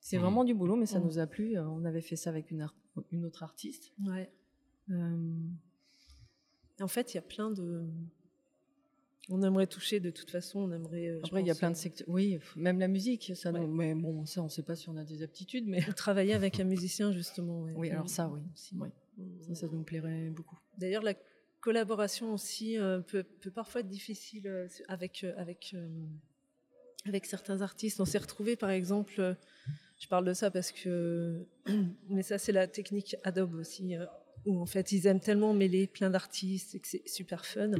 [0.10, 1.58] C'est vraiment du boulot, mais ça nous a plu.
[1.58, 2.66] Euh, on avait fait ça avec une,
[3.12, 3.92] une autre artiste.
[4.06, 4.32] Ouais.
[4.90, 5.34] Euh,
[6.80, 7.84] en fait, il y a plein de.
[9.30, 11.10] On aimerait toucher de toute façon, on aimerait.
[11.10, 12.08] Euh, Après, il y a plein de secteurs.
[12.08, 13.52] Oui, même la musique, ça.
[13.52, 15.82] Mais bon, ça, on ne sait pas si on a des aptitudes, mais.
[15.98, 17.64] Travailler avec un musicien, justement.
[17.76, 18.90] Oui, alors ça, oui.
[19.42, 20.58] Ça, ça nous plairait beaucoup.
[20.78, 21.16] D'ailleurs, la
[21.60, 22.78] collaboration aussi
[23.08, 25.76] peut, peut, parfois être difficile avec avec
[27.04, 28.00] avec certains artistes.
[28.00, 29.36] On s'est retrouvé, par exemple
[29.98, 31.46] je parle de ça parce que,
[32.10, 34.06] mais ça c'est la technique Adobe aussi, euh,
[34.46, 37.72] où en fait ils aiment tellement mêler plein d'artistes et que c'est super fun.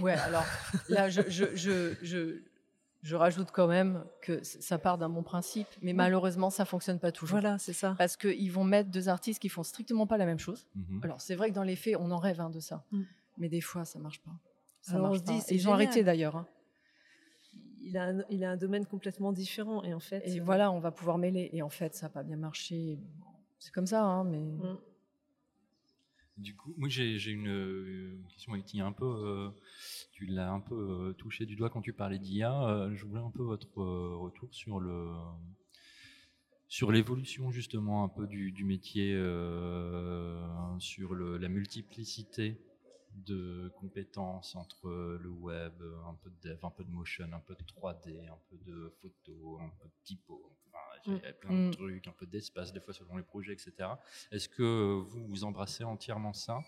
[0.00, 0.44] Ouais, alors
[0.88, 2.42] là je, je, je,
[3.02, 7.12] je, rajoute quand même que ça part d'un bon principe, mais malheureusement ça fonctionne pas
[7.12, 7.40] toujours.
[7.40, 7.94] Voilà, c'est ça.
[7.96, 10.66] Parce qu'ils vont mettre deux artistes qui font strictement pas la même chose.
[10.74, 11.00] Mhm.
[11.02, 13.02] Alors c'est vrai que dans les faits on en rêve hein, de ça, mm.
[13.38, 14.32] mais des fois ça marche pas.
[14.82, 15.32] Ça marche pas.
[15.32, 16.36] Dit, ils ont arrêté d'ailleurs.
[16.36, 16.46] Hein
[17.84, 19.82] il a, un, il a un domaine complètement différent.
[19.84, 20.22] Et en fait.
[20.26, 21.50] Et voilà, on va pouvoir mêler.
[21.52, 22.98] Et en fait, ça n'a pas bien marché.
[23.58, 24.40] C'est comme ça, hein, mais.
[24.40, 24.78] Mm.
[26.36, 29.50] Du coup, moi j'ai une, question qui un peu, euh,
[30.10, 32.68] tu l'as un peu euh, touché du doigt quand tu parlais d'IA.
[32.68, 35.12] Euh, je voulais un peu votre retour sur le,
[36.66, 39.12] sur l'évolution justement un peu du, du métier,
[40.80, 42.60] sur le, la multiplicité
[43.14, 44.88] de compétences entre
[45.20, 45.72] le web,
[46.06, 48.92] un peu de dev, un peu de motion, un peu de 3D, un peu de
[49.00, 51.32] photo, un peu de typo, enfin, mm.
[51.40, 51.70] plein de mm.
[51.70, 53.72] trucs, un peu d'espace, des fois selon les projets, etc.
[54.30, 56.60] Est-ce que vous vous embrassez entièrement ça?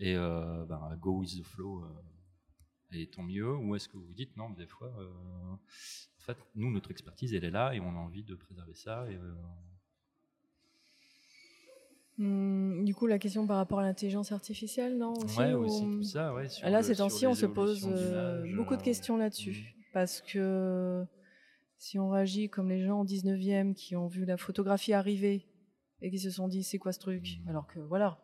[0.00, 1.88] Et euh, ben, go with the flow euh,
[2.92, 5.08] et tant mieux Ou est-ce que vous vous dites non, des fois, euh,
[5.52, 9.10] en fait, nous, notre expertise, elle est là et on a envie de préserver ça
[9.10, 9.18] et
[12.18, 16.02] Mmh, du coup, la question par rapport à l'intelligence artificielle, non aussi, ouais, aussi tout
[16.02, 16.34] ça.
[16.34, 19.52] Ouais, Là, ces temps-ci, on se pose euh, beaucoup de questions euh, là-dessus.
[19.52, 19.82] Mmh.
[19.92, 21.04] Parce que
[21.78, 25.46] si on réagit comme les gens au 19e qui ont vu la photographie arriver
[26.02, 27.38] et qui se sont dit c'est quoi ce truc?
[27.44, 27.48] Mmh.
[27.48, 28.18] Alors que voilà,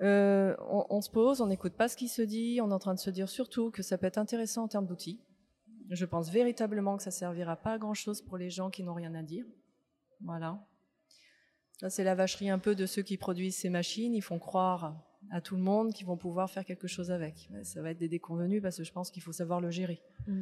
[0.00, 2.78] Euh, on, on se pose, on n'écoute pas ce qui se dit, on est en
[2.78, 5.20] train de se dire surtout que ça peut être intéressant en termes d'outils.
[5.90, 8.94] Je pense véritablement que ça servira pas à grand chose pour les gens qui n'ont
[8.94, 9.44] rien à dire.
[10.20, 10.64] Voilà.
[11.78, 14.14] Ça, c'est la vacherie un peu de ceux qui produisent ces machines.
[14.14, 14.96] Ils font croire
[15.30, 17.48] à tout le monde qu'ils vont pouvoir faire quelque chose avec.
[17.50, 20.02] Mais ça va être des déconvenus parce que je pense qu'il faut savoir le gérer.
[20.26, 20.40] Mm.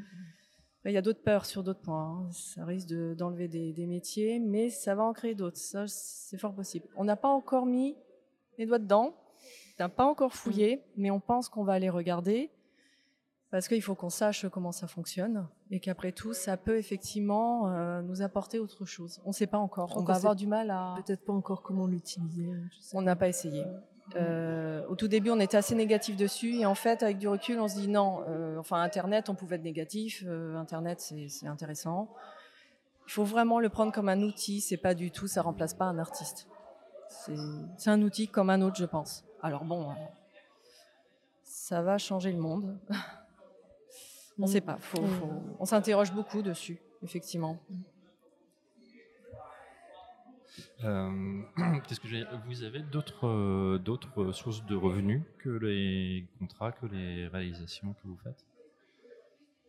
[0.86, 2.26] Il y a d'autres peurs sur d'autres points.
[2.26, 2.30] hein.
[2.32, 5.56] Ça risque de- d'enlever des, des métiers, mais ça va en créer d'autres.
[5.58, 6.86] Ça, c'est fort possible.
[6.96, 7.96] On n'a pas encore mis
[8.56, 9.14] les doigts dedans.
[9.78, 12.50] On n'a pas encore fouillé, mais on pense qu'on va aller regarder
[13.50, 18.02] parce qu'il faut qu'on sache comment ça fonctionne et qu'après tout, ça peut effectivement euh,
[18.02, 19.20] nous apporter autre chose.
[19.24, 19.96] On ne sait pas encore.
[19.96, 20.94] On va avoir du mal à.
[21.04, 22.50] Peut-être pas encore comment l'utiliser.
[22.50, 23.64] hein, On n'a pas essayé.
[24.14, 27.58] Euh, au tout début, on était assez négatif dessus, et en fait, avec du recul,
[27.58, 28.22] on se dit non.
[28.28, 30.22] euh, enfin, Internet, on pouvait être négatif.
[30.26, 32.08] euh, Internet, c'est intéressant.
[33.08, 34.60] Il faut vraiment le prendre comme un outil.
[34.60, 36.48] C'est pas du tout, ça remplace pas un artiste.
[37.78, 39.24] C'est un outil comme un autre, je pense.
[39.42, 39.88] Alors bon,
[41.42, 42.78] ça va changer le monde.
[44.38, 44.50] on ne Mm.
[44.52, 44.76] sait pas.
[44.78, 47.58] Faut- faut- on s'interroge beaucoup dessus, effectivement.
[50.84, 51.42] Euh,
[51.86, 56.86] Qu'est-ce que j'ai Vous avez d'autres euh, d'autres sources de revenus que les contrats, que
[56.86, 58.44] les réalisations que vous faites?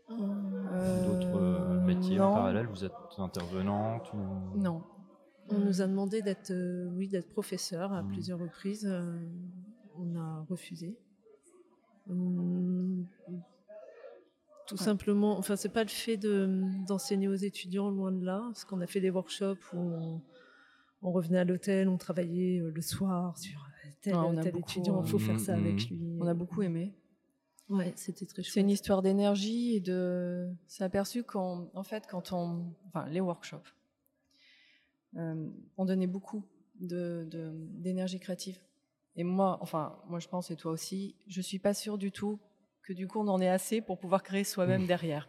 [0.10, 4.58] D'autres euh, métiers en parallèle Vous êtes intervenante ou...
[4.58, 4.82] Non.
[5.50, 8.08] On nous a demandé d'être, euh, oui, d'être professeur à Mm.
[8.12, 8.86] plusieurs reprises.
[8.86, 9.18] euh,
[10.00, 10.96] on a refusé.
[12.10, 13.06] Hum,
[14.68, 14.84] tout Ouais.
[14.84, 18.82] simplement, enfin, c'est pas le fait de, d'enseigner aux étudiants, loin de là, parce qu'on
[18.82, 20.22] a fait des workshops où on,
[21.02, 24.44] on revenait à l'hôtel, on travaillait euh, le soir sur euh, tel, Ouais, on a
[24.44, 25.94] tel beaucoup, étudiant, il faut euh, faire ça mm, avec mm.
[25.94, 26.18] lui.
[26.20, 26.94] On a beaucoup aimé.
[27.70, 30.48] Ouais, c'était très C'est une histoire d'énergie et de.
[30.68, 32.74] C'est aperçu qu'en en fait, quand on.
[32.88, 33.74] Enfin, les workshops,
[35.18, 36.46] euh, on donnait beaucoup
[36.80, 38.60] de- de- d'énergie créative.
[39.16, 42.40] Et moi, enfin, moi je pense, et toi aussi, je suis pas sûre du tout
[42.88, 45.28] que du coup on en ait assez pour pouvoir créer soi-même derrière.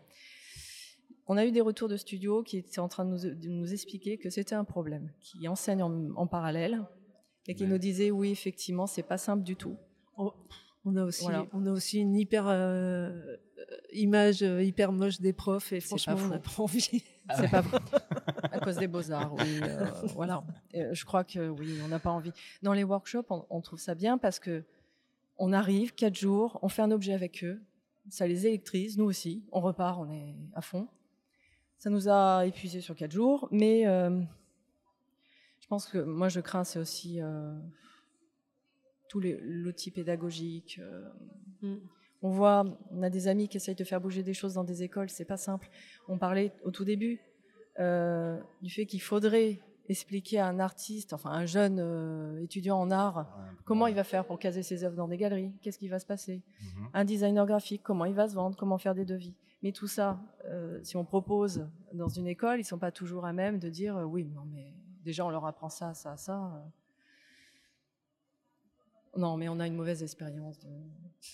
[1.27, 3.73] On a eu des retours de studios qui étaient en train de nous, de nous
[3.73, 6.83] expliquer que c'était un problème, qui enseignent en, en parallèle
[7.47, 7.69] et qui Ouais.
[7.71, 9.77] nous disaient oui, effectivement, c'est pas simple du tout.
[10.17, 10.33] On,
[10.85, 11.47] on a aussi, Voilà.
[11.53, 13.37] on a aussi une hyper euh,
[13.93, 17.03] image euh, hyper moche des profs et C'est franchement, pas on n'a pas envie.
[17.37, 17.79] C'est pas vrai.
[18.53, 19.61] à cause des beaux-arts, oui.
[19.63, 19.85] euh,
[20.15, 20.43] voilà.
[20.73, 22.33] Je crois que oui, on n'a pas envie.
[22.63, 24.65] Dans les workshops, on, on trouve ça bien parce que
[25.39, 27.61] on arrive, quatre jours, on fait un objet avec eux,
[28.09, 30.89] ça les électrise, nous aussi, on repart, on est à fond.
[31.79, 34.21] Ça nous a épuisés sur quatre jours, mais euh,
[35.61, 37.57] je pense que moi je crains, c'est aussi euh,
[39.09, 40.79] tout les- l'outil pédagogique.
[40.81, 41.09] euh,
[41.63, 41.77] Mm.
[42.23, 44.83] on voit, on a des amis qui essayent de faire bouger des choses dans des
[44.85, 45.69] écoles, c'est pas simple.
[46.09, 47.21] On parlait au tout début
[47.81, 52.91] euh, du fait qu'il faudrait expliquer à un artiste, enfin un jeune euh, étudiant en
[52.91, 53.27] art,
[53.65, 56.07] comment il va faire pour caser ses œuvres dans des galeries, qu'est-ce qui va se
[56.07, 56.43] passer.
[56.61, 56.89] Mhm.
[56.95, 59.35] Un designer graphique, comment il va se vendre, comment faire des devis.
[59.63, 63.33] Mais tout ça, euh, si on propose dans une école, ils sont pas toujours à
[63.33, 64.75] même de dire euh, oui, non mais
[65.05, 66.65] déjà on leur apprend ça, ça, ça.
[69.17, 70.59] Non, mais on a une mauvaise expérience.
[70.61, 70.67] de-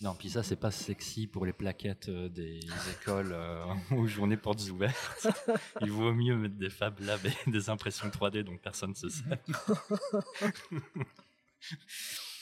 [0.02, 2.60] Non, puis ça, c'est pas sexy pour les plaquettes euh, des
[2.92, 3.64] écoles euh,
[3.96, 5.26] aux journées portes ouvertes.
[5.80, 9.08] Il vaut mieux mettre des Fab Labs et des impressions 3D dont personne ne se
[9.08, 9.38] sert.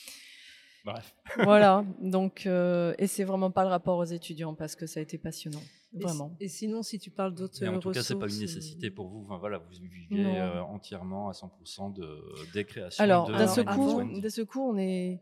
[0.84, 1.14] Bref.
[1.38, 1.84] voilà.
[2.00, 5.18] Donc, euh, et c'est vraiment pas le rapport aux étudiants parce que ça a été
[5.18, 5.62] passionnant,
[5.92, 6.36] vraiment.
[6.40, 8.88] Et, sinon, si tu parles d'autres Et en tout cas, c'est pas une ressources, nécessité
[8.88, 9.22] euh, pour vous.
[9.24, 13.02] Enfin, voilà, vous vivez euh, entièrement à 100% de, des créations.
[13.02, 15.20] Alors, d'un seul coup, on est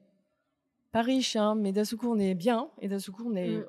[0.93, 3.37] pas riche, hein, mais d'un seul coup, on est bien, et d'un seul coup, on
[3.37, 3.65] est Mm.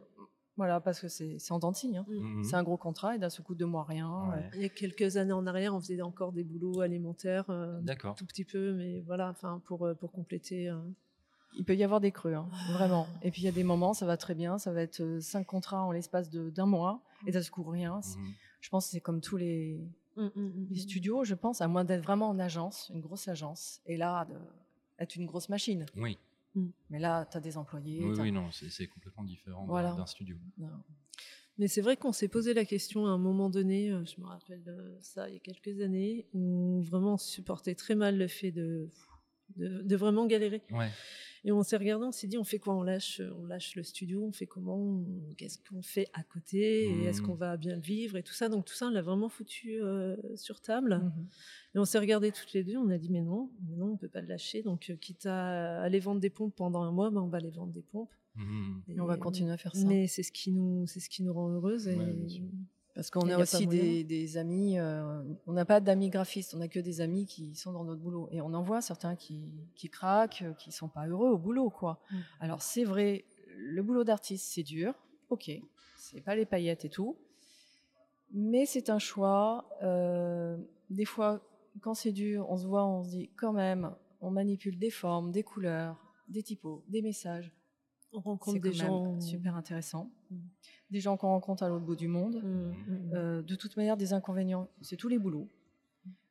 [0.58, 1.98] voilà parce que c'est en dentille.
[1.98, 2.06] Hein.
[2.08, 2.44] Mhm.
[2.44, 4.30] C'est un gros contrat, et d'un seul coup, deux mois rien.
[4.32, 4.50] Ouais.
[4.56, 8.16] Il y a quelques années en arrière, on faisait encore des boulots alimentaires, euh, D'accord.
[8.16, 10.70] tout petit peu, mais voilà, enfin pour pour compléter.
[10.70, 10.80] euh.
[11.58, 13.08] Il peut y avoir des creux, hein, vraiment.
[13.24, 15.20] Et puis il y a des moments, ça va très bien, ça va être euh,
[15.20, 17.98] cinq contrats en l'espace de- d'un mois, et d'un seul coup rien.
[18.18, 18.32] Mhm.
[18.62, 19.80] Je pense que c'est comme tous les,
[20.18, 23.28] Mm, mm, mm, les studios, je pense, à moins d'être vraiment en agence, une grosse
[23.30, 24.36] agence, et là, de-
[25.00, 25.86] être une grosse machine.
[25.96, 26.18] Oui,
[26.90, 28.04] Mais là, tu as des employés.
[28.04, 29.94] oui, oui, non, c'est complètement différent d'un- Voilà.
[29.94, 30.36] d'un studio.
[30.58, 30.68] Non.
[31.58, 34.26] Mais c'est vrai qu'on s'est posé la question à un moment donné, euh, je me
[34.26, 38.28] rappelle de ça il y a quelques années, où vraiment on supportait très mal le
[38.28, 38.90] fait de,
[39.58, 40.62] de, de vraiment galérer.
[40.72, 40.90] Ouais.
[41.44, 42.76] Et on s'est regardé, on s'est dit, on fait quoi?
[42.76, 45.04] On lâche, on lâche le studio, on fait comment?
[45.38, 46.84] Qu'est-ce qu'on fait à côté?
[46.86, 47.28] Et est-ce Mhm.
[47.28, 48.16] qu'on va bien le vivre?
[48.18, 48.48] Et tout ça.
[48.48, 51.00] Donc tout ça, on l'a vraiment foutu euh, sur table.
[51.04, 51.28] Mhm.
[51.74, 53.98] Et on s'est regardé toutes les deux, on a dit, mais non, mais non, on
[53.98, 54.62] peut pas le lâcher.
[54.62, 57.50] Donc euh, quitte à aller vendre des pompes pendant un mois, ben, on va aller
[57.50, 58.14] vendre des pompes.
[58.36, 58.84] Mhm.
[58.90, 59.86] Et on va continuer à faire ça.
[59.88, 61.88] Mais c'est ce qui nous, c'est ce qui nous rend heureuse.
[61.88, 62.16] Et, Ouais.
[62.94, 66.68] Parce qu'on a aussi des, des amis, euh, on n'a pas d'amis graphistes, on n'a
[66.68, 68.28] que des amis qui sont dans notre boulot.
[68.32, 71.70] Et on en voit certains qui, qui craquent, euh, qui sont pas heureux au boulot,
[71.70, 72.02] quoi.
[72.12, 72.18] Mm.
[72.42, 73.26] Alors c'est vrai,
[73.56, 74.94] le boulot d'artiste, c'est dur,
[75.30, 75.52] ok,
[75.98, 77.18] c'est pas les paillettes et tout,
[78.34, 79.70] mais c'est un choix.
[79.84, 80.58] euh,
[80.90, 81.42] des fois,
[81.80, 85.32] quand c'est dur, on se voit, on se dit quand même, on manipule des formes,
[85.32, 87.54] des couleurs, des typos, des messages.
[88.12, 90.12] On rencontre des gens super intéressant.
[90.30, 90.38] Mm.
[90.92, 92.42] Des gens qu'on rencontre à l'autre bout du monde.
[92.44, 93.14] Mm, mm.
[93.16, 95.48] Euh, de toute manière, des inconvénients, c'est tous les boulots.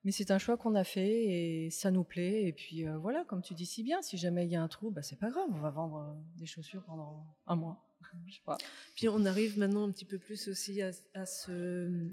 [0.04, 2.44] Mais c'est un choix qu'on a fait et ça nous plaît.
[2.44, 4.68] Et puis euh, voilà, comme tu dis si bien, si jamais il y a un
[4.68, 7.84] trou, bah, c'est pas grave, on va vendre euh, des chaussures pendant un mois.
[8.26, 8.56] Je sais pas.
[8.94, 12.11] Puis on arrive maintenant un petit peu plus aussi à, à se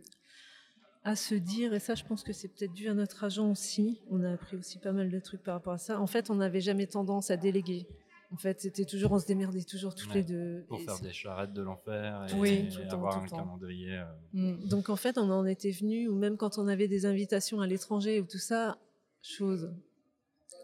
[1.08, 4.02] à se dire, et ça je pense que c'est peut-être dû à notre agent aussi,
[4.10, 6.02] on a appris aussi pas mal de trucs par rapport à ça.
[6.02, 7.88] En fait, on n'avait jamais tendance à déléguer.
[8.30, 10.66] En fait, c'était toujours, on se démerdait toujours toutes Ouais, les deux.
[10.68, 13.38] Pour Et faire des charrettes de l'enfer et, Oui, et temps, avoir un temps.
[13.38, 13.98] calendrier.
[13.98, 14.04] euh,
[14.34, 14.68] Mm.
[14.68, 17.68] Donc en fait, on en était venu, ou même quand on avait des invitations à
[17.68, 18.78] l'étranger ou tout ça,
[19.22, 19.74] chose.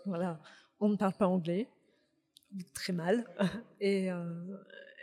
[0.05, 0.41] Voilà,
[0.82, 1.70] on ne parle pas anglais,
[2.74, 3.26] très mal,
[3.80, 4.57] et, euh,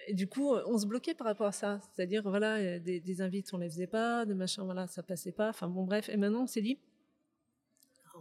[0.07, 1.81] et du coup, on se bloquait par rapport à ça.
[1.95, 5.49] C'est-à-dire, voilà, des, des invites, on les faisait pas, des machins, voilà, ça passait pas.
[5.49, 6.11] Enfin bon, bref.
[6.11, 6.79] Et maintenant, on s'est dit,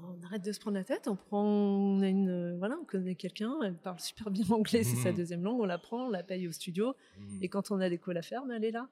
[0.03, 2.85] on arrête de se prendre la tête, on prend, on a une, euh, voilà, on
[2.85, 5.17] connaît quelqu'un, elle parle super bien anglais, c'est sa Mhm.
[5.17, 7.89] deuxième langue, on la prend, on la paye au studio, mm, et quand on a
[7.89, 8.89] des calls à faire, ben, elle est là.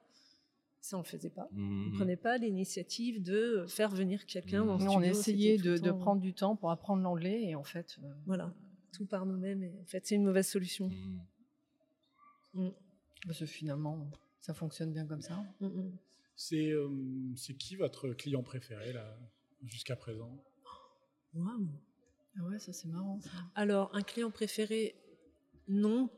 [0.79, 1.49] Ça, on le faisait pas.
[1.53, 4.99] On mm, ne prenait pas l'initiative de faire venir quelqu'un dans le Nous, studio.
[4.99, 8.53] on essayait de, prendre du temps pour apprendre l'anglais et en fait, euh, Voilà,
[8.93, 9.63] tout par nous-mêmes.
[9.63, 10.89] Et en fait, c'est une mauvaise solution.
[13.25, 14.07] parce que finalement,
[14.39, 15.43] ça fonctionne bien comme ça.
[16.35, 16.87] C'est euh,
[17.35, 19.17] c'est qui votre client préféré là
[19.65, 20.31] jusqu'à présent?
[21.33, 21.67] Waouh.
[22.39, 23.19] Ah ouais, ça c'est marrant.
[23.21, 23.29] ça.
[23.55, 24.95] Alors, un client préféré,
[25.67, 26.09] non.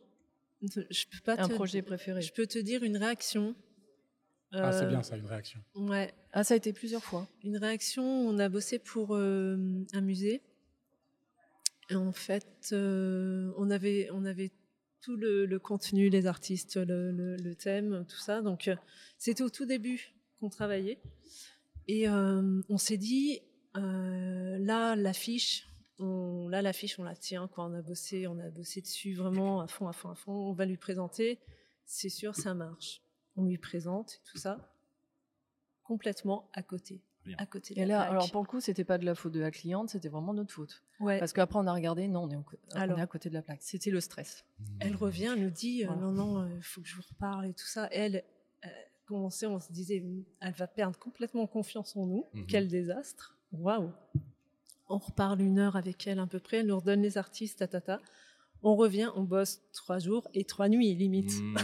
[0.62, 2.22] Je peux pas Un te- projet préféré.
[2.22, 3.56] Je peux te dire une réaction.
[4.52, 5.64] Ah, c'est Euh, bien ça, une réaction.
[5.76, 7.28] Ouais, Ah, ça a été plusieurs fois.
[7.44, 8.04] une réaction.
[8.04, 9.58] On a bossé pour euh,
[9.94, 10.42] un musée.
[11.90, 14.52] Et en fait, euh, on avait, on avait
[15.02, 18.42] tout le, le contenu, les artistes, le, le- le thème, tout ça.
[18.42, 18.76] Donc, euh,
[19.18, 21.00] c'était au tout début qu'on travaillait.
[21.88, 23.40] Et euh, on s'est dit,
[23.82, 25.68] là, l'affiche,
[26.00, 27.48] on, là, l'affiche, on la tient.
[27.48, 27.66] Quoi.
[27.66, 30.32] On a bossé, on a bossé dessus vraiment à fond, à fond, à fond.
[30.32, 31.40] On va lui présenter.
[31.86, 33.02] C'est sûr, ça marche.
[33.36, 34.74] On lui présente tout ça.
[35.84, 37.02] Complètement à côté.
[37.26, 37.36] Bien.
[37.38, 38.12] À côté de Et la là, plaque.
[38.12, 40.54] alors pour le coup, c'était pas de la faute de la cliente, c'était vraiment notre
[40.54, 40.84] faute.
[41.00, 41.20] Ouais.
[41.20, 43.42] Parce qu'après, on a regardé, non, on est, au on est à côté de la
[43.42, 43.62] plaque.
[43.62, 44.46] C'était le stress.
[44.80, 46.02] Elle revient, elle nous dit euh, Voilà.
[46.02, 47.90] non non, il faut que je vous reparle et tout ça.
[47.92, 48.24] Elle
[48.66, 48.70] euh,
[49.06, 50.04] commençait, on se disait
[50.40, 52.26] elle va perdre complètement confiance en nous.
[52.34, 52.46] Mhm.
[52.48, 53.36] Quel désastre.
[53.52, 53.92] Waouh.
[54.88, 58.00] On reparle une heure avec elle à peu près, elle nous redonne les artistes, tatata.
[58.64, 61.32] On revient, on bosse trois jours et trois nuits limite.
[61.42, 61.56] Mm,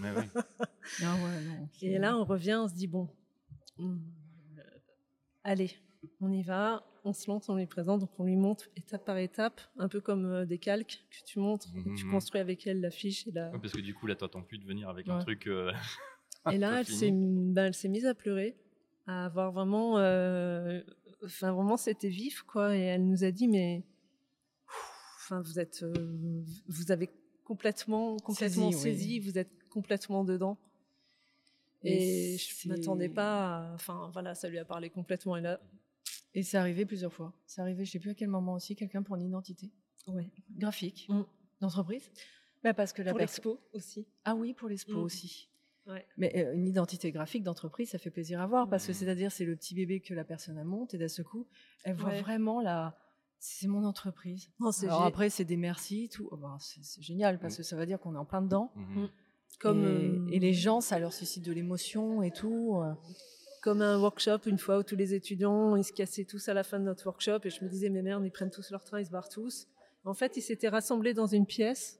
[0.00, 0.22] mais oui.
[1.02, 1.68] Ah ouais, non.
[1.80, 3.08] Et là, on revient, on se dit bon,
[3.80, 3.96] euh,
[5.42, 5.70] allez,
[6.20, 9.16] on y va, on se lance, on lui présente, donc on lui montre étape par
[9.16, 12.10] étape, un peu comme euh, des calques que tu montres, tu Mhm.
[12.10, 14.66] construis avec elle l'affiche et la, Ouais, parce que du coup, là, t'attends plus de
[14.66, 15.46] venir avec un truc.
[15.46, 15.72] euh,
[16.52, 18.56] Et là, pas elle s'est, ben, mise à pleurer,
[19.06, 20.82] à avoir vraiment, euh,
[21.24, 22.76] enfin vraiment, c'était vif, quoi.
[22.76, 23.84] Et elle nous a dit, mais,
[25.16, 27.10] enfin, vous êtes, euh, vous avez
[27.44, 29.18] complètement, complètement Saisi, saisi, oui.
[29.20, 30.58] vous êtes complètement dedans.
[31.82, 35.36] Et, Et je m'attendais pas, à- enfin voilà, ça lui a parlé complètement.
[35.36, 35.60] Et là,
[36.36, 37.32] Et c'est arrivé plusieurs fois.
[37.46, 39.70] C'est arrivé, je sais plus à quel moment aussi, quelqu'un pour une identité
[40.08, 40.30] ouais.
[40.50, 41.22] graphique Mm.
[41.60, 42.10] d'entreprise.
[42.62, 44.06] Bah parce que la Pour l'expo aussi.
[44.24, 45.02] Ah oui, pour l'expo Mm.
[45.04, 45.48] aussi.
[45.86, 46.06] Ouais.
[46.16, 48.94] Mais euh, une identité graphique d'entreprise, ça fait plaisir à voir parce que Mm.
[48.94, 51.46] c'est-à-dire c'est le petit bébé que la personne a monte et d'un seul coup,
[51.84, 52.20] elle voit Ouais.
[52.22, 52.96] vraiment la.
[53.38, 54.48] C'est mon entreprise.
[54.58, 56.28] Non, c'est Alors gé- après, c'est des merci, tout.
[56.32, 57.56] Oh, bah, c'est c'est génial parce Mm.
[57.58, 58.72] que ça veut dire qu'on est en plein dedans.
[58.76, 59.08] mhm.
[59.60, 62.76] comme, et, euh, et les gens, ça leur suscite de l'émotion et tout.
[62.82, 62.92] euh.
[63.62, 66.62] comme un workshop une fois où tous les étudiants ils se cassaient tous à la
[66.64, 69.00] fin de notre workshop et je me disais mais merde ils prennent tous leur train
[69.00, 69.66] ils se barrent tous
[70.04, 71.98] en fait ils s'étaient rassemblés dans une pièce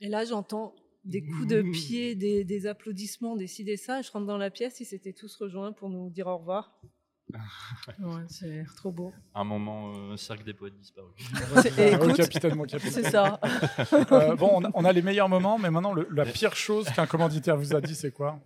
[0.00, 0.74] et là j'entends
[1.06, 4.50] des coups de pied des, des applaudissements des ci des ça je rentre dans la
[4.50, 6.78] pièce ils s'étaient tous rejoints pour nous dire au revoir
[7.98, 11.12] Ouais, c'est trop beau Un moment, euh, cercle des poètes disparus.
[11.60, 12.92] C'est- Ah, oui, écoute, capitaine, mon capitaine.
[13.04, 13.40] c'est ça.
[14.12, 16.88] Euh, bon, on a, on a les meilleurs moments, mais maintenant, le- la pire chose
[16.90, 18.40] qu'un commanditaire vous a dit, c'est quoi?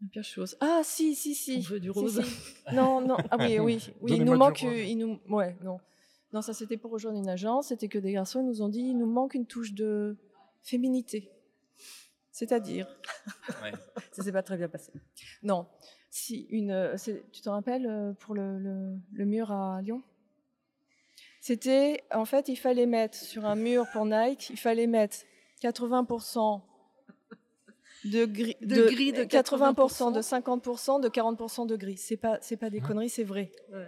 [0.00, 0.56] La pire chose.
[0.60, 1.56] Ah si, si, si.
[1.58, 2.22] On veut du rose.
[2.22, 2.74] si.
[2.74, 3.16] Non, non.
[3.30, 3.84] Ah oui, oui.
[4.02, 4.62] oui il nous manque.
[4.62, 5.18] euh, Il nous...
[5.28, 5.78] Ouais, non.
[6.32, 7.68] Non, ça c'était pour rejoindre une agence.
[7.68, 10.16] C'était que des garçons nous ont dit il nous manque une touche de
[10.62, 11.28] féminité.
[12.36, 12.86] C'est-à-dire.
[13.62, 13.72] Ouais.
[14.12, 14.92] Ça s'est pas très bien passé.
[15.42, 15.66] Non.
[16.10, 16.94] Si une,
[17.32, 20.02] tu te rappelles euh, pour le, le, le mur à Lyon?
[21.40, 25.18] C'était, en fait, il fallait mettre sur un mur pour Nike, il fallait mettre
[25.62, 26.60] 80%
[28.04, 31.96] de gris De gris de 80%, de 50%, de 40% de gris.
[31.96, 33.50] C'est pas c'est pas des conneries, c'est vrai.
[33.72, 33.86] Ouais.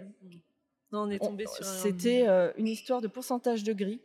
[0.91, 4.01] Non, on est On- tombé sur un- C'était euh, une histoire de pourcentage de gris.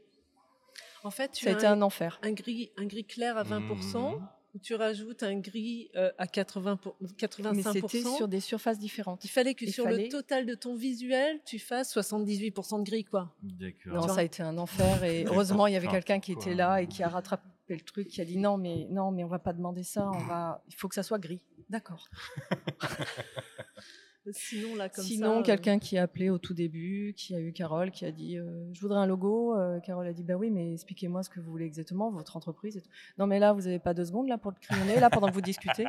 [1.03, 2.19] En fait, tu Ça a été un, un enfer.
[2.23, 4.29] un gris, un gris clair à 20%, Mhm.
[4.55, 7.73] Où tu rajoutes un gris euh, à 80 pour- Mais 85%.
[7.73, 9.25] c'était sur des surfaces différentes.
[9.25, 12.85] Il fallait que il sur fallait- le total de ton visuel, tu fasses 78% de
[12.85, 13.35] gris, quoi.
[13.43, 13.95] D'accord.
[13.95, 16.81] Non, ça a été un enfer et heureusement il y avait quelqu'un qui était là
[16.83, 19.39] et qui a rattrapé le truc, qui a dit non mais non mais on va
[19.39, 21.41] pas demander ça, on va, il faut que ça soit gris.
[21.71, 22.09] D'accord.
[24.33, 27.41] Sinon, là, comme Sinon ça, euh, quelqu'un qui a appelé au tout début, qui a
[27.41, 29.55] eu Carole, qui a dit euh, je voudrais un logo.
[29.57, 32.77] Euh, Carole a dit bah oui mais expliquez-moi ce que vous voulez exactement, votre entreprise.
[32.79, 32.89] Et tout.
[33.19, 35.35] Non mais là vous avez pas deux secondes là pour le crayonner là pendant que
[35.35, 35.85] vous discutez.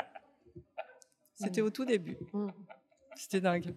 [1.33, 2.17] C'était au tout début.
[2.33, 2.47] Mm.
[3.15, 3.73] C'était dingue.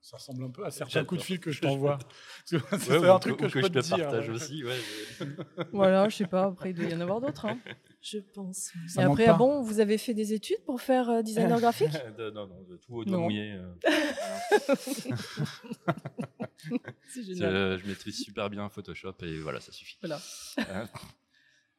[0.00, 1.98] Ça ressemble un peu à certains coups de fil que je t'envoie.
[2.44, 2.56] C'est
[2.98, 3.98] Ouais, un truc que je peux te te dire.
[3.98, 4.34] partage ouais.
[4.34, 4.64] aussi.
[4.64, 4.76] ouais,
[5.18, 5.24] je-
[5.72, 6.44] Voilà, je sais pas.
[6.44, 7.46] Après il doit y en avoir d'autres.
[7.46, 7.58] hein.
[8.02, 8.72] Je pense.
[8.88, 9.34] Ça Et après pas.
[9.34, 11.90] ah bon vous avez fait des études pour faire euh, designer graphique?
[12.18, 13.24] De- non, non, de tout au doigt Non.
[13.24, 13.52] mouillé.
[13.52, 13.74] euh.
[17.08, 19.98] C'est Euh, je maîtrise super bien Photoshop et voilà, ça suffit.
[20.02, 20.20] Voilà.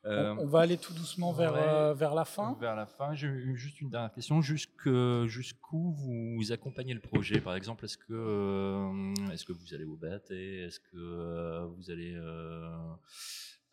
[0.03, 1.59] On, Euh, on va aller tout doucement vers, ouais.
[1.61, 2.57] euh, vers la fin.
[2.59, 4.41] Vers la fin, j'ai eu juste une dernière question.
[4.41, 4.89] Jusque-
[5.27, 7.39] Jusqu'où vous accompagnez le projet?
[7.39, 12.15] Par exemple, est-ce que, est que vous allez au BAT Est-ce que vous allez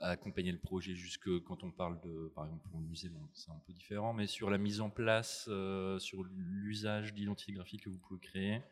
[0.00, 3.50] accompagner le projet jusque quand on parle de, par exemple, pour le musée, bon, c'est
[3.50, 7.90] un peu différent, mais sur la mise en place, euh, sur l'usage d'identité graphique que
[7.90, 8.62] vous pouvez créer,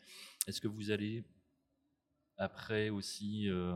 [0.46, 1.24] est-ce que vous allez
[2.38, 3.74] après aussi euh,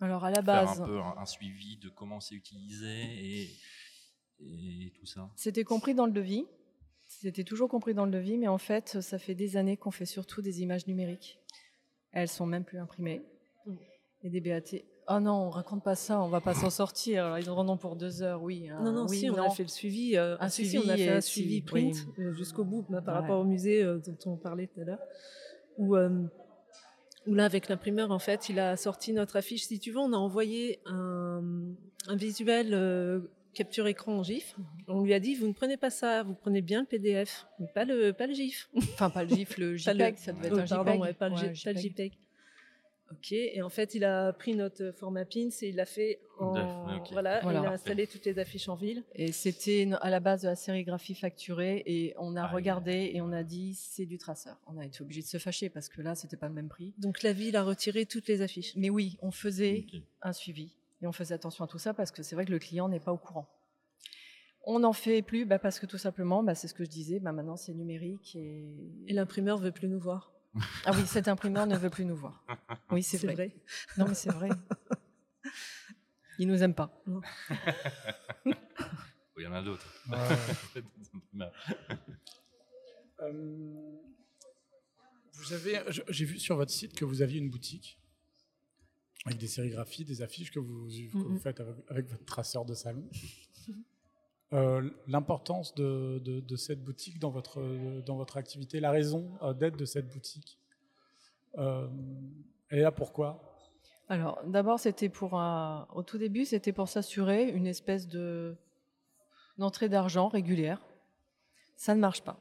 [0.00, 3.50] Alors à la faire base, un peu un, un suivi de comment c'est utilisé et,
[4.40, 5.30] et tout ça?
[5.36, 6.46] C'était compris dans le devis.
[7.06, 10.06] C'était toujours compris dans le devis, mais en fait, ça fait des années qu'on fait
[10.06, 11.38] surtout des images numériques.
[12.10, 13.22] Elles sont même plus imprimées.
[13.66, 13.76] Mm.
[14.22, 14.78] Et des BAT.
[15.08, 17.24] Oh non, on raconte pas ça, on va pas s'en sortir.
[17.24, 18.68] Alors, ils en ont pour deux heures, oui.
[18.70, 18.78] hein.
[18.82, 19.44] Non, non, oui, si, on non.
[19.44, 20.16] a fait le suivi.
[20.16, 21.60] euh, Un si, si, suivi on a fait un si, suivi oui.
[21.62, 23.20] print euh, jusqu'au bout bah, par Ouais.
[23.22, 25.00] rapport au musée euh, dont on parlait tout à l'heure.
[25.76, 26.08] Où, euh,
[27.26, 29.64] où là, avec l'imprimeur, en fait, il a sorti notre affiche.
[29.64, 31.42] Si tu veux, on a envoyé un,
[32.06, 33.20] un visuel euh,
[33.54, 34.54] capture écran en GIF.
[34.86, 37.66] On lui a dit, vous ne prenez pas ça, vous prenez bien le PDF, mais
[37.74, 38.70] pas le, pas le GIF.
[38.76, 41.00] Enfin, pas le GIF, le JPEG, ça devait être Oh, un pardon, JPEG.
[41.00, 42.12] ouais, pas le, Ouais, J- pas le JPEG.
[43.12, 46.52] Ok, et en fait, il a pris notre format pins et il l'a fait en.
[46.52, 47.08] D'accord, ok.
[47.12, 47.60] Voilà, Voilà.
[47.60, 49.02] il a installé toutes les affiches en ville.
[49.14, 53.32] Et c'était à la base de la sérigraphie facturée et on a regardé et on
[53.32, 54.56] a dit c'est du traceur.
[54.66, 56.94] On a été obligé de se fâcher parce que là c'était pas le même prix.
[56.98, 58.74] Donc la ville a retiré toutes les affiches.
[58.76, 59.86] Mais oui, on faisait
[60.22, 62.58] un suivi et on faisait attention à tout ça parce que c'est vrai que le
[62.58, 63.48] client n'est pas au courant.
[64.64, 67.18] On n'en fait plus bah, parce que tout simplement, bah, c'est ce que je disais,
[67.18, 68.72] bah, maintenant c'est numérique et...
[69.08, 70.32] Et l'imprimeur veut plus nous voir.
[70.84, 72.44] Ah oui, cet imprimeur ne veut plus nous voir.
[72.90, 73.54] Oui, c'est vrai.
[73.96, 74.50] Non mais c'est vrai.
[76.38, 77.02] Il nous aime pas.
[78.44, 79.86] Il y en a d'autres.
[80.08, 80.82] Ouais.
[83.20, 84.00] Euh,
[85.34, 88.00] vous avez, j'ai vu sur votre site que vous aviez une boutique
[89.24, 92.74] avec des sérigraphies, des affiches que vous, que vous faites avec, avec votre traceur de
[92.74, 93.08] salon.
[94.52, 97.60] Euh, L'importance de, de- de cette boutique dans votre,
[98.04, 100.58] dans votre activité, la raison euh, d'être de cette boutique,
[101.58, 101.88] euh,
[102.68, 103.56] elle est là pourquoi?
[104.08, 105.86] Alors, d'abord, c'était pour un...
[105.94, 108.54] Au tout début, c'était pour s'assurer une espèce de
[109.58, 110.80] d'entrée d'argent régulière.
[111.76, 112.36] Ça ne marche pas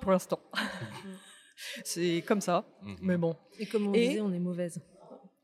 [0.00, 0.40] pour l'instant.
[1.84, 2.96] c'est comme ça, Mhm.
[3.00, 3.36] mais bon.
[3.58, 4.80] Et comme on Et- disait, on est mauvaise.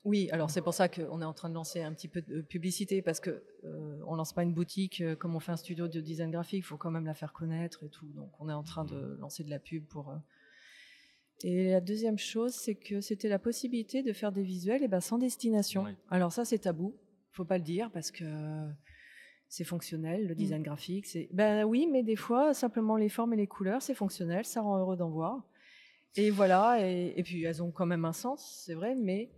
[0.04, 2.40] Oui, alors c'est pour ça qu'on est en train de lancer un petit peu de
[2.40, 5.88] publicité parce que euh, on lance pas une boutique euh, comme on fait un studio
[5.88, 8.06] de design graphique, il faut quand même la faire connaître et tout.
[8.14, 10.08] Donc on est en train de lancer de la pub pour.
[10.10, 10.16] euh.
[11.44, 15.00] Et la deuxième chose, c'est que c'était la possibilité de faire des visuels et ben
[15.00, 15.84] sans destination.
[16.08, 16.96] Alors ça c'est tabou,
[17.30, 18.24] faut pas le dire parce que
[19.48, 21.06] c'est fonctionnel, le design graphique.
[21.06, 24.62] C'est ben oui, mais des fois simplement les formes et les couleurs, c'est fonctionnel, ça
[24.62, 25.42] rend heureux d'en voir.
[26.16, 29.30] Et voilà, et, et puis elles ont quand même un sens, c'est vrai, mais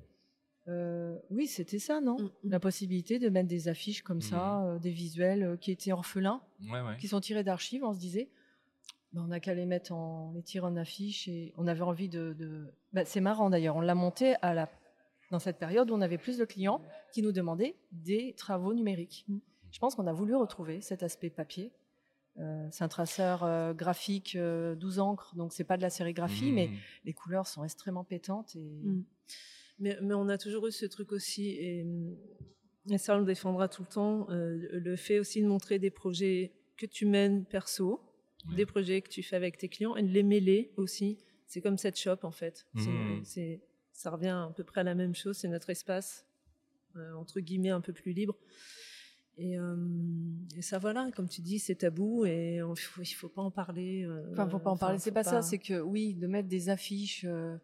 [0.69, 2.51] euh, oui, c'était ça, non Mm, mm.
[2.51, 6.41] La possibilité de mettre des affiches comme ça, euh, des visuels euh, qui étaient orphelins,
[6.71, 6.97] Ouais, ouais.
[6.99, 7.83] qui sont tirés d'archives.
[7.85, 8.31] On se disait,
[9.13, 12.09] ben, on n'a qu'à les mettre en, les tirer en affiche et on avait envie
[12.09, 12.33] de.
[12.39, 14.71] de- ben, c'est marrant d'ailleurs, on l'a monté à la,
[15.31, 16.81] dans cette période où on avait plus de clients
[17.13, 19.25] qui nous demandaient des travaux numériques.
[19.29, 19.39] Mm.
[19.73, 21.73] Je pense qu'on a voulu retrouver cet aspect papier.
[22.39, 26.71] Euh, c'est un traceur euh, graphique 12 encres, donc c'est pas de la sérigraphie, mais
[27.05, 29.03] les couleurs sont extrêmement pétantes et Mm.
[29.79, 31.85] Mais, mais on a toujours eu ce truc aussi, et,
[32.91, 35.91] et ça on le défendra tout le temps, euh, le fait aussi de montrer des
[35.91, 38.01] projets que tu mènes perso,
[38.49, 38.57] Ouais.
[38.57, 41.19] des projets que tu fais avec tes clients, et de les mêler aussi.
[41.47, 42.67] C'est comme cette shop en fait.
[42.77, 43.61] C'est- c'est-
[43.93, 46.27] ça revient à peu près à la même chose, c'est notre espace,
[46.97, 48.37] euh, entre guillemets, un peu plus libre.
[49.39, 49.77] Et, euh,
[50.57, 53.51] et ça, voilà, comme tu dis, c'est tabou et il faut, il faut pas en
[53.53, 54.03] parler.
[54.05, 54.99] euh, Enfin, faut pas en parler.
[54.99, 55.41] C'est pas, ça.
[55.41, 57.25] C'est que oui, de mettre des affiches.
[57.29, 57.57] euh,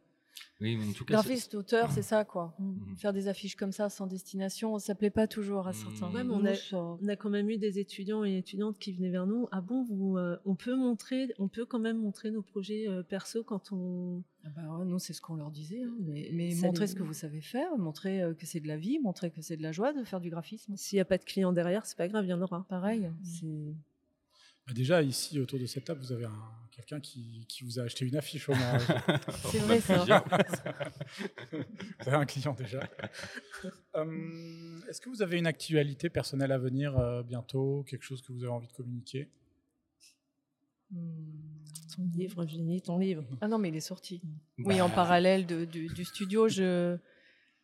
[0.60, 2.54] Oui, mais en tout cas, graphiste, auteur, c'est ça quoi.
[2.58, 2.96] Mm.
[2.96, 6.08] Faire des affiches comme ça sans destination, ça plaît pas toujours à certains.
[6.08, 6.14] Mm.
[6.14, 8.92] Ouais, mais on a- ça- On a quand même eu des étudiants et étudiantes qui
[8.92, 9.46] venaient vers nous.
[9.52, 13.02] Ah bon, vous, euh, on peut montrer, on peut quand même montrer nos projets euh,
[13.04, 14.22] perso quand on.
[14.44, 15.82] Ah bah ouais, nous, c'est ce qu'on leur disait.
[15.82, 16.30] hein, Mais,
[16.62, 19.30] montrer les- ce que vous savez faire, montrer euh, que c'est de la vie, montrer
[19.30, 20.74] que c'est de la joie de faire du graphisme.
[20.76, 22.64] S'il n'y a pas de client derrière, c'est pas grave, il y en aura.
[22.68, 23.08] Pareil.
[23.22, 23.46] C'est
[24.68, 27.84] Bah, déjà, ici, autour de cette table, vous avez un- quelqu'un qui, qui vous a
[27.84, 28.78] acheté une affiche au moins.
[29.50, 30.04] c'est vrai ça.
[31.52, 32.80] vous avez un client déjà.
[33.94, 37.82] Hum, Est-ce que vous avez une actualité personnelle à venir euh, bientôt?
[37.88, 39.28] Quelque chose que vous avez envie de communiquer?
[40.90, 41.32] Hmm.
[41.96, 43.24] Ton livre, Jenny, ton livre.
[43.40, 44.22] Ah non, mais il est sorti.
[44.58, 46.96] Oui, en parallèle de- du, du studio, je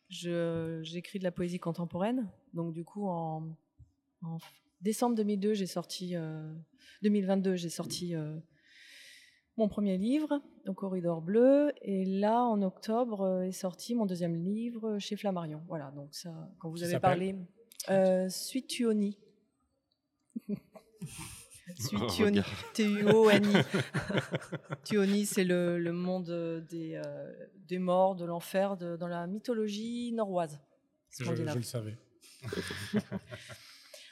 [0.09, 2.27] je- j'écris de la poésie contemporaine.
[2.53, 3.47] Donc du coup, en,
[4.23, 4.37] en
[4.85, 6.53] décembre 2002, j'ai sorti euh,
[7.01, 8.37] 2022, j'ai sorti euh,
[9.57, 14.35] mon premier livre, au Corridor Bleu, et là, en octobre, euh, est sorti mon deuxième
[14.35, 15.63] livre chez Flammarion.
[15.67, 17.35] Voilà, donc ça, quand vous avez parlé,
[17.89, 19.17] euh, Suite Tuoni.
[21.79, 22.41] Suite Oh, Tuoni.
[22.75, 23.53] T-U-O-N-I.
[24.85, 27.33] Tuoni, c'est le, le monde des, euh,
[27.67, 30.59] des morts, de l'enfer, de- dans la mythologie norroise.
[31.19, 31.97] je le savais.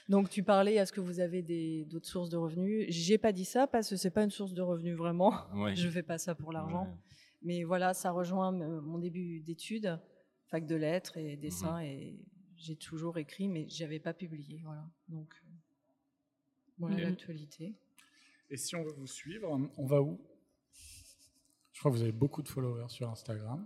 [0.10, 3.46] Donc tu parlais, est-ce que vous avez des- d'autres sources de revenus J'ai pas dit
[3.46, 5.34] ça parce que c'est pas une source de revenus vraiment.
[5.56, 5.76] Ouais.
[5.76, 6.86] Je fais pas ça pour l'argent.
[6.86, 6.98] Ouais.
[7.42, 10.00] Mais voilà, ça rejoint euh, mon début d'études,
[10.48, 12.18] fac de lettres et dessin, et
[12.58, 14.62] j'ai toujours écrit, mais j'avais pas publié.
[14.64, 14.86] Voilà.
[15.10, 15.48] Donc euh,
[16.80, 17.02] voilà Mhm.
[17.04, 17.74] l'actualité.
[18.50, 20.20] Et si on veut vous suivre, on va où?
[21.72, 23.66] Je crois que vous avez beaucoup de followers sur Instagram.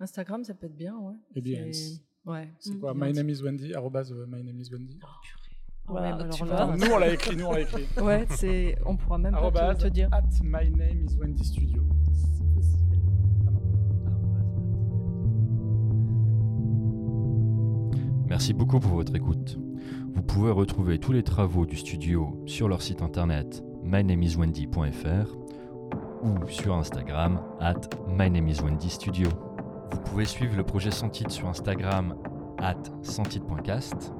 [0.00, 1.14] Instagram, ça peut être bien, ouais.
[1.36, 2.48] Et bien, C'est- Ouais.
[2.58, 2.80] c'est Mm.
[2.80, 2.92] quoi?
[2.94, 3.06] Bien.
[3.06, 4.98] My name is Wendy, arrobase, euh, my name is Wendy.
[5.90, 6.46] Voilà, Ouais, tu alors vois.
[6.46, 7.86] là, Attends, nous, on l'a écrit, nous, on l'a écrit.
[8.02, 8.76] Ouais, c'est.
[8.86, 10.08] On pourra même pas te, te dire.
[10.12, 11.82] at my name is Wendy Studio.
[12.12, 12.96] C'est possible.
[18.28, 19.58] Merci beaucoup pour votre écoute.
[20.14, 25.34] Vous pouvez retrouver tous les travaux du studio sur leur site internet mynameiswendy.fr
[26.22, 29.28] ou sur Instagram at mynameiswendystudio.
[29.90, 32.14] Vous pouvez suivre le projet Sans Titre sur Instagram
[32.58, 34.12] at santite.cast.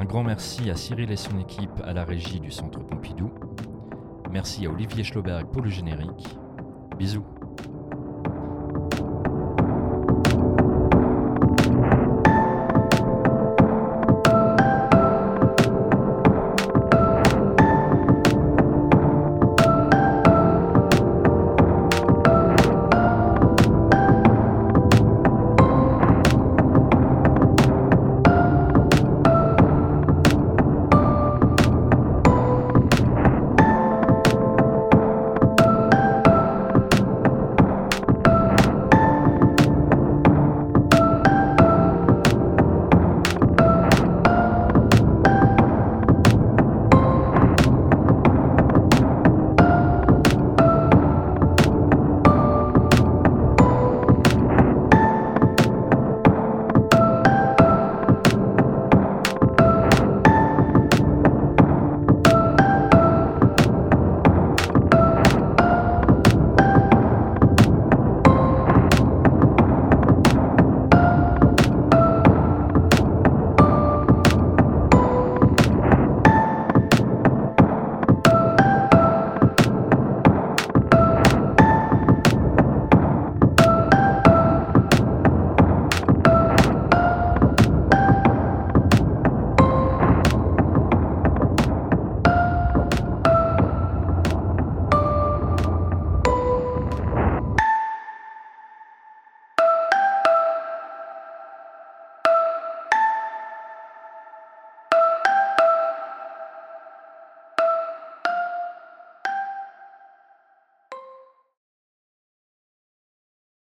[0.00, 3.30] Un grand merci à Cyril et son équipe à la régie du Centre Pompidou.
[4.30, 6.38] Merci à Olivier Schloberg pour le générique.
[6.96, 7.26] Bisous.